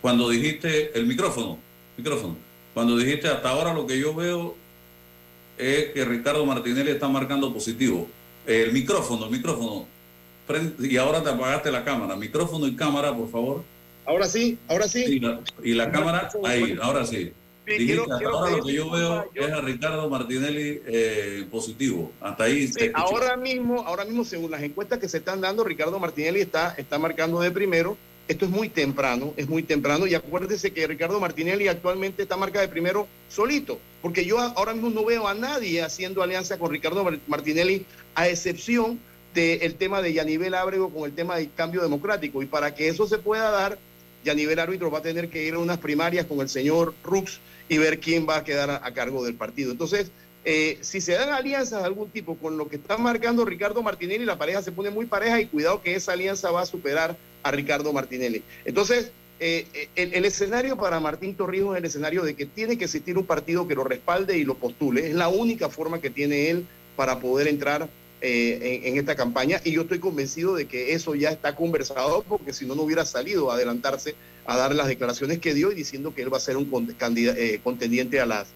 [0.00, 1.58] Cuando dijiste el micrófono,
[1.96, 2.36] micrófono,
[2.74, 4.56] cuando dijiste hasta ahora lo que yo veo
[5.56, 8.08] es que Ricardo Martinelli está marcando positivo.
[8.48, 9.86] El micrófono, el micrófono.
[10.80, 12.16] Y ahora te apagaste la cámara.
[12.16, 13.62] Micrófono y cámara, por favor.
[14.04, 15.04] Ahora sí, ahora sí.
[15.04, 17.32] Y la, y la cámara, ahí, ahora sí.
[17.70, 19.42] Sí, Dijiste, quiero, hasta quiero ahora lo que yo veo yo...
[19.42, 22.10] es a Ricardo Martinelli eh, positivo.
[22.20, 22.66] Hasta ahí.
[22.66, 26.74] Sí, ahora mismo, ahora mismo, según las encuestas que se están dando, Ricardo Martinelli está,
[26.76, 27.96] está marcando de primero.
[28.26, 30.06] Esto es muy temprano, es muy temprano.
[30.06, 34.90] Y acuérdese que Ricardo Martinelli actualmente está marca de primero solito, porque yo ahora mismo
[34.90, 39.00] no veo a nadie haciendo alianza con Ricardo Martinelli, a excepción
[39.34, 42.42] del tema de Yanivel Ábrego con el tema del cambio democrático.
[42.42, 43.78] Y para que eso se pueda dar,
[44.24, 46.94] y a nivel árbitro va a tener que ir a unas primarias con el señor
[47.02, 47.40] Rux
[47.70, 49.70] y ver quién va a quedar a, cargo del partido.
[49.70, 50.10] Entonces,
[50.44, 54.24] eh, si se dan alianzas de algún tipo con lo que está marcando Ricardo Martinelli,
[54.24, 57.50] la pareja se pone muy pareja y cuidado que esa alianza va a superar a
[57.52, 58.42] Ricardo Martinelli.
[58.64, 62.86] Entonces, eh, el, el escenario para Martín Torrijos es el escenario de que tiene que
[62.86, 65.06] existir un partido que lo respalde y lo postule.
[65.06, 66.66] Es la única forma que tiene él
[66.96, 67.88] para poder entrar
[68.22, 72.52] eh, en, esta campaña y yo estoy convencido de que eso ya está conversado porque
[72.52, 74.14] si no, no hubiera salido a adelantarse
[74.44, 76.68] a dar las declaraciones que dio y diciendo que él va a ser un
[77.00, 78.48] eh, contendiente a las,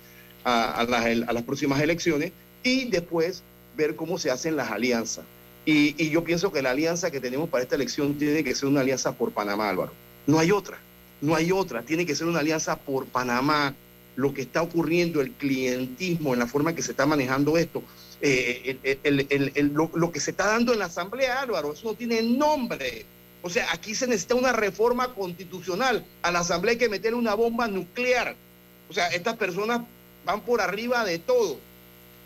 [0.44, 3.42] a, a las, a las próximas elecciones y después
[3.76, 5.24] ver cómo se hacen las alianzas.
[5.66, 8.68] Y, y yo pienso que la alianza que tenemos para esta elección tiene que ser
[8.68, 9.92] una alianza por Panamá, Álvaro.
[10.26, 10.78] No hay otra,
[11.20, 11.82] no hay otra.
[11.82, 13.74] Tiene que ser una alianza por Panamá.
[14.16, 17.82] Lo que está ocurriendo, el clientismo, en la forma que se está manejando esto,
[18.26, 21.88] eh, el- el- el- lo, lo que se está dando en la Asamblea, Álvaro, eso
[21.88, 23.04] no tiene nombre.
[23.42, 26.02] O sea, aquí se necesita una reforma constitucional.
[26.22, 28.34] A la Asamblea hay que meterle una bomba nuclear.
[28.88, 29.82] O sea, estas personas
[30.24, 31.58] van por arriba de todo.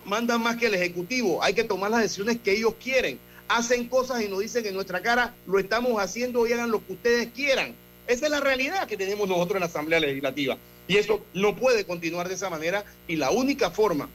[0.05, 1.43] Mandan más que el Ejecutivo.
[1.43, 3.19] Hay que tomar las decisiones que ellos quieren.
[3.49, 6.93] Hacen cosas y nos dicen en nuestra cara, lo estamos haciendo y hagan lo que
[6.93, 7.75] ustedes quieran.
[8.07, 10.57] Esa es la realidad que tenemos nosotros en la Asamblea Legislativa.
[10.87, 12.85] Y eso no puede continuar de esa manera.
[13.09, 14.09] Y la única forma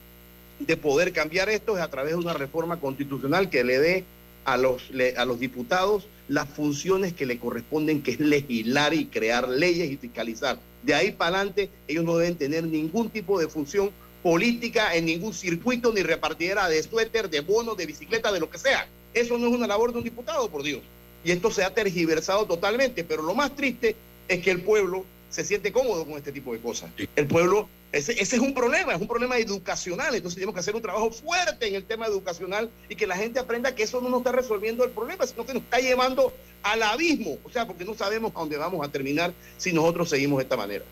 [0.58, 4.04] de poder cambiar esto es a través de una reforma constitucional que le dé
[4.44, 4.82] a los,
[5.16, 9.96] a los diputados las funciones que le corresponden, que es legislar y crear leyes y
[9.96, 10.58] fiscalizar.
[10.82, 13.90] De ahí para adelante, ellos no deben tener ningún tipo de función
[14.22, 18.58] política en ningún circuito ni repartidera de suéter, de bonos, de bicicleta, de lo que
[18.58, 18.88] sea.
[19.12, 20.80] Eso no es una labor de un diputado, por Dios.
[21.24, 23.96] Y esto se ha tergiversado totalmente, pero lo más triste
[24.28, 25.04] es que el pueblo
[25.34, 26.90] se siente cómodo con este tipo de cosas.
[27.16, 30.76] El pueblo, ese, ese es un problema, es un problema educacional, entonces tenemos que hacer
[30.76, 34.10] un trabajo fuerte en el tema educacional y que la gente aprenda que eso no
[34.10, 36.32] nos está resolviendo el problema, sino que nos está llevando
[36.62, 40.38] al abismo, o sea, porque no sabemos a dónde vamos a terminar si nosotros seguimos
[40.38, 40.84] de esta manera.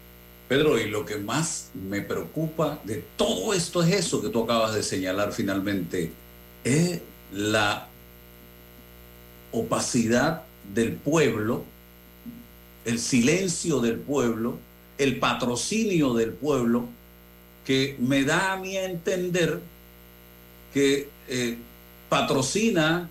[0.49, 4.74] Pedro, y lo que más me preocupa de todo esto es eso que tú acabas
[4.74, 6.11] de señalar finalmente,
[6.64, 7.01] es
[7.32, 7.86] la
[9.53, 10.43] opacidad
[10.74, 11.64] del pueblo,
[12.85, 14.59] el silencio del pueblo,
[14.99, 16.87] el patrocinio del pueblo,
[17.64, 19.61] que me da a mí a entender
[20.72, 21.57] que eh,
[22.09, 23.09] patrocina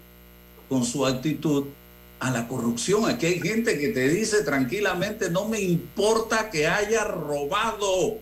[0.67, 1.65] con su actitud
[2.19, 3.09] a la corrupción.
[3.09, 8.19] Aquí hay gente que te dice tranquilamente, no me importa que haya robado.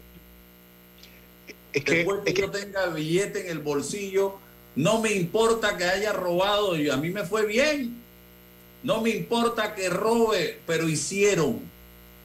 [1.74, 4.38] Después que, yo tenga billete en el bolsillo,
[4.76, 7.99] no me importa que haya robado y a mí me fue bien.
[8.84, 11.60] No me importa que robe, pero hicieron.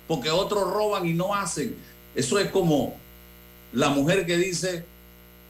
[0.07, 1.75] Porque otros roban y no hacen.
[2.15, 2.97] Eso es como
[3.73, 4.85] la mujer que dice,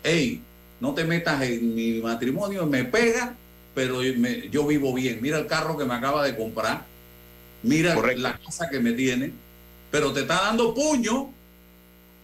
[0.03, 0.41] hey,
[0.81, 3.35] no te metas en mi matrimonio, me pega,
[3.75, 5.19] pero me- yo vivo bien.
[5.21, 6.85] Mira el carro que me acaba de comprar,
[7.63, 9.33] mira la casa que me tiene,
[9.91, 11.31] pero te está dando puño,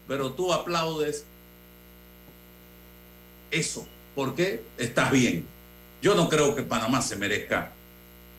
[0.08, 1.24] pero tú aplaudes
[3.50, 5.44] eso, porque estás bien.
[6.02, 7.72] Yo no creo que Panamá se merezca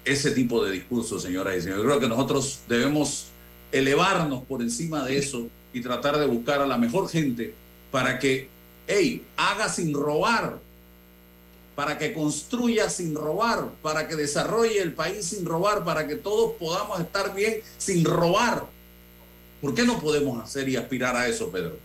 [0.06, 1.86] ese tipo de discurso, señoras y señores.
[1.86, 3.28] Creo que nosotros debemos
[3.72, 7.54] elevarnos por encima de eso y tratar de buscar a la mejor gente
[7.92, 8.50] para que,
[8.88, 10.60] hey, haga sin robar,
[11.76, 16.54] para que construya sin robar, para que desarrolle el país sin robar, para que todos
[16.60, 18.66] podamos estar bien sin robar.
[19.62, 21.78] ¿Por qué no podemos hacer y aspirar a eso, Pedro?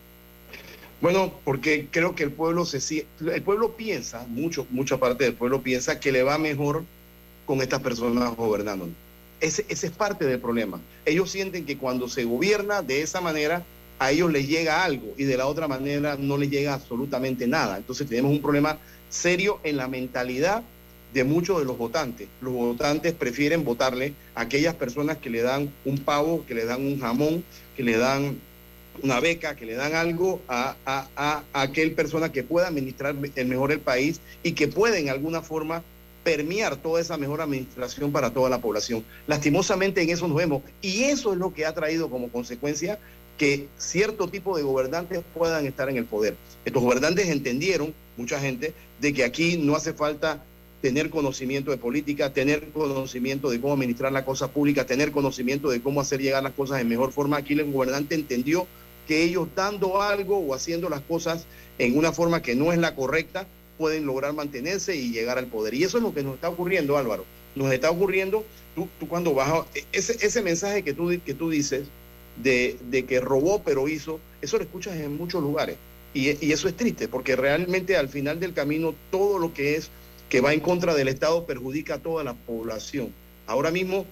[1.00, 5.62] Bueno, porque creo que el pueblo se el pueblo piensa, mucho, mucha parte del pueblo
[5.62, 6.84] piensa que le va mejor
[7.46, 8.88] con estas personas gobernando.
[9.40, 10.80] Ese, ese es parte del problema.
[11.04, 13.62] Ellos sienten que cuando se gobierna de esa manera,
[13.98, 17.76] a ellos les llega algo y de la otra manera no les llega absolutamente nada.
[17.78, 18.78] Entonces tenemos un problema
[19.08, 20.62] serio en la mentalidad
[21.14, 22.28] de muchos de los votantes.
[22.42, 26.84] Los votantes prefieren votarle a aquellas personas que le dan un pavo, que le dan
[26.84, 27.44] un jamón,
[27.76, 28.36] que le dan
[29.02, 33.46] una beca, que le dan algo a, a- a- aquel persona que pueda administrar el
[33.46, 35.82] mejor el país y que pueda en alguna forma
[36.26, 39.04] permear toda esa mejor administración para toda la población.
[39.28, 42.98] Lastimosamente en eso nos vemos y eso es lo que ha traído como consecuencia
[43.38, 46.34] que cierto tipo de gobernantes puedan estar en el poder.
[46.64, 50.42] Estos gobernantes entendieron, mucha gente, de que aquí no hace falta
[50.82, 55.80] tener conocimiento de política, tener conocimiento de cómo administrar la cosa pública, tener conocimiento de
[55.80, 57.36] cómo hacer llegar las cosas en mejor forma.
[57.36, 58.66] Aquí el gobernante entendió
[59.06, 61.46] que ellos dando algo o haciendo las cosas
[61.78, 63.46] en una forma que no es la correcta,
[63.78, 65.74] pueden lograr mantenerse y llegar al poder.
[65.74, 67.24] Y eso es lo que nos está ocurriendo, Álvaro.
[67.54, 71.50] Nos está ocurriendo, tú, tú cuando vas a, ese, ese mensaje que tú, que tú
[71.50, 71.86] dices
[72.42, 75.76] de, de que robó pero hizo, eso lo escuchas en muchos lugares.
[76.12, 79.90] Y, y eso es triste, porque realmente al final del camino todo lo que es
[80.28, 83.12] que va en contra del Estado perjudica a toda la población.
[83.46, 84.06] Ahora mismo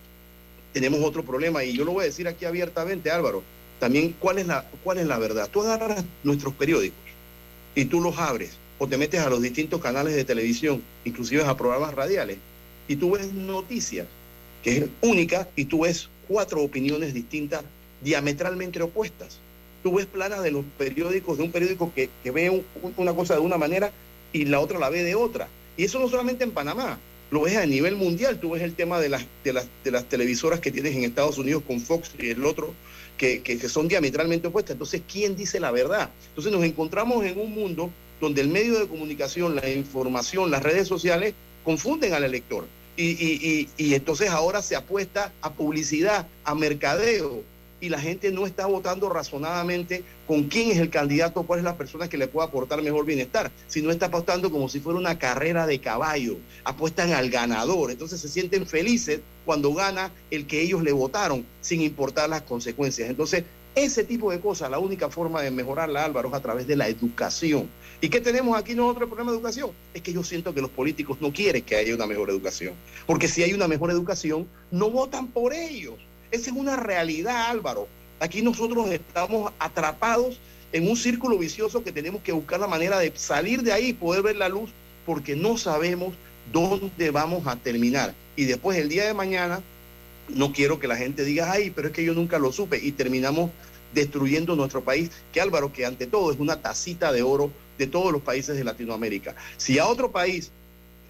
[0.73, 3.43] tenemos otro problema y yo lo voy a decir aquí abiertamente, Álvaro.
[3.81, 5.49] También, ¿cuál es la, cuál es la verdad?
[5.53, 6.99] Tú agarras nuestros periódicos
[7.75, 11.57] y tú los abres o te metes a los distintos canales de televisión, inclusive a
[11.57, 12.39] programas radiales,
[12.89, 14.07] y tú ves noticias,
[14.63, 17.63] que es única, y tú ves cuatro opiniones distintas,
[18.03, 19.39] diametralmente opuestas.
[19.83, 22.65] Tú ves planas de los periódicos, de un periódico que, ve
[22.97, 23.93] una cosa de una manera
[24.33, 25.49] y la otra la ve de otra.
[25.77, 26.99] Y eso no solamente en Panamá,
[27.31, 28.39] lo ves a nivel mundial.
[28.41, 31.37] Tú ves el tema de las, de las, de las televisoras que tienes en Estados
[31.37, 32.73] Unidos con Fox y el otro,
[33.19, 34.75] que, que, que son diametralmente opuestas.
[34.75, 36.11] Entonces, ¿quién dice la verdad?
[36.29, 37.91] Entonces nos encontramos en un mundo
[38.21, 41.35] donde el medio de comunicación, la información, las redes sociales
[41.65, 42.67] confunden al elector.
[42.97, 47.43] Y, y, y, y, entonces ahora se apuesta a publicidad, a mercadeo,
[47.85, 51.77] y la gente no está votando razonadamente con quién es el candidato, cuál es la
[51.77, 55.67] persona que le puede aportar mejor bienestar, sino está apostando como si fuera una carrera
[55.67, 60.93] de caballo, apuestan al ganador, entonces se sienten felices cuando gana el que ellos le
[60.93, 63.11] votaron, sin importar las consecuencias.
[63.11, 63.45] Entonces,
[63.75, 66.89] ese tipo de cosas, la única forma de mejorarla, Álvaro, es a través de la
[66.89, 67.69] educación.
[68.01, 69.71] ¿Y qué tenemos aquí nosotros el problema de educación?
[69.93, 72.75] Es que yo siento que los políticos no quieren que haya una mejor educación.
[73.07, 75.95] Porque si hay una mejor educación, no votan por ellos.
[76.31, 77.89] Esa es una realidad, Álvaro.
[78.21, 80.39] Aquí nosotros estamos atrapados
[80.73, 83.93] en un círculo vicioso que tenemos que buscar la manera de salir de ahí y
[83.93, 84.71] poder ver la luz
[85.07, 86.15] porque no sabemos
[86.53, 88.15] dónde vamos a terminar.
[88.37, 89.63] Y después el día de mañana,
[90.29, 92.93] no quiero que la gente diga, ay, pero es que yo nunca lo supe y
[92.93, 93.51] terminamos
[93.93, 98.13] destruyendo nuestro país, que Álvaro, que ante todo es una tacita de oro de todos
[98.13, 99.35] los países de Latinoamérica.
[99.57, 100.51] Si a otro país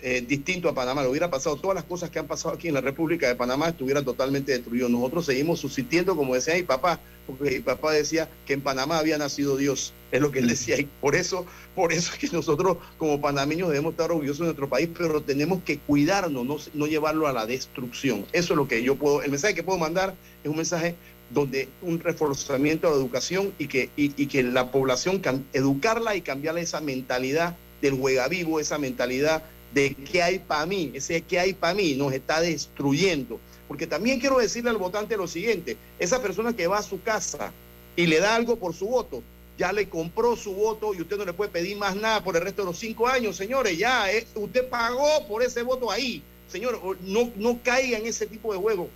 [0.02, 2.74] eh, distinto a Panamá le hubiera pasado todas las cosas que han pasado aquí en
[2.74, 4.88] la República de Panamá, estuviera totalmente destruido.
[4.88, 9.18] Nosotros seguimos subsistiendo, como decía mi papá, porque mi papá decía que en Panamá había
[9.18, 12.78] nacido Dios, es lo que él decía, y por eso, por eso es que nosotros
[12.98, 17.26] como panameños debemos estar orgullosos de nuestro país, pero tenemos que cuidarnos, no, no llevarlo
[17.26, 18.24] a la destrucción.
[18.32, 20.94] Eso es lo que yo puedo, el mensaje que puedo mandar es un mensaje
[21.30, 25.22] donde un reforzamiento de la educación y que, y, y que la población,
[25.52, 29.42] educarla y cambiarle esa mentalidad del juega vivo, esa mentalidad
[29.74, 33.40] de qué hay para mí, ese qué hay para mí nos está destruyendo.
[33.74, 37.50] Porque también quiero decirle al votante lo siguiente, esa persona que va a su casa
[37.96, 39.20] y le da algo por su voto,
[39.58, 42.42] ya le compró su voto y usted no le puede pedir más nada por el
[42.42, 46.22] resto de los cinco años, señores, ya eh, usted pagó por ese voto ahí.
[46.46, 48.88] Señor, no, no caiga en ese tipo de juego.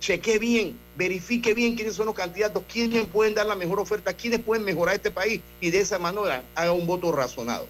[0.00, 4.40] Cheque bien, verifique bien quiénes son los candidatos, quiénes pueden dar la mejor oferta, quiénes
[4.40, 7.68] pueden mejorar este país y de esa manera haga un voto razonado.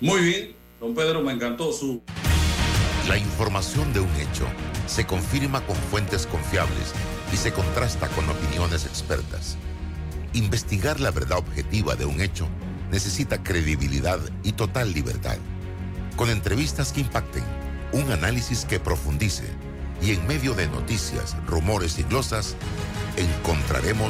[0.00, 2.02] Muy bien, Don Pedro, me encantó su...
[3.06, 4.48] La información de un hecho
[4.86, 6.92] se confirma con fuentes confiables
[7.32, 9.56] y se contrasta con opiniones expertas.
[10.32, 12.48] Investigar la verdad objetiva de un hecho
[12.90, 15.38] necesita credibilidad y total libertad.
[16.16, 17.44] Con entrevistas que impacten,
[17.92, 19.44] un análisis que profundice
[20.02, 22.56] y en medio de noticias, rumores y glosas,
[23.16, 24.02] encontraremos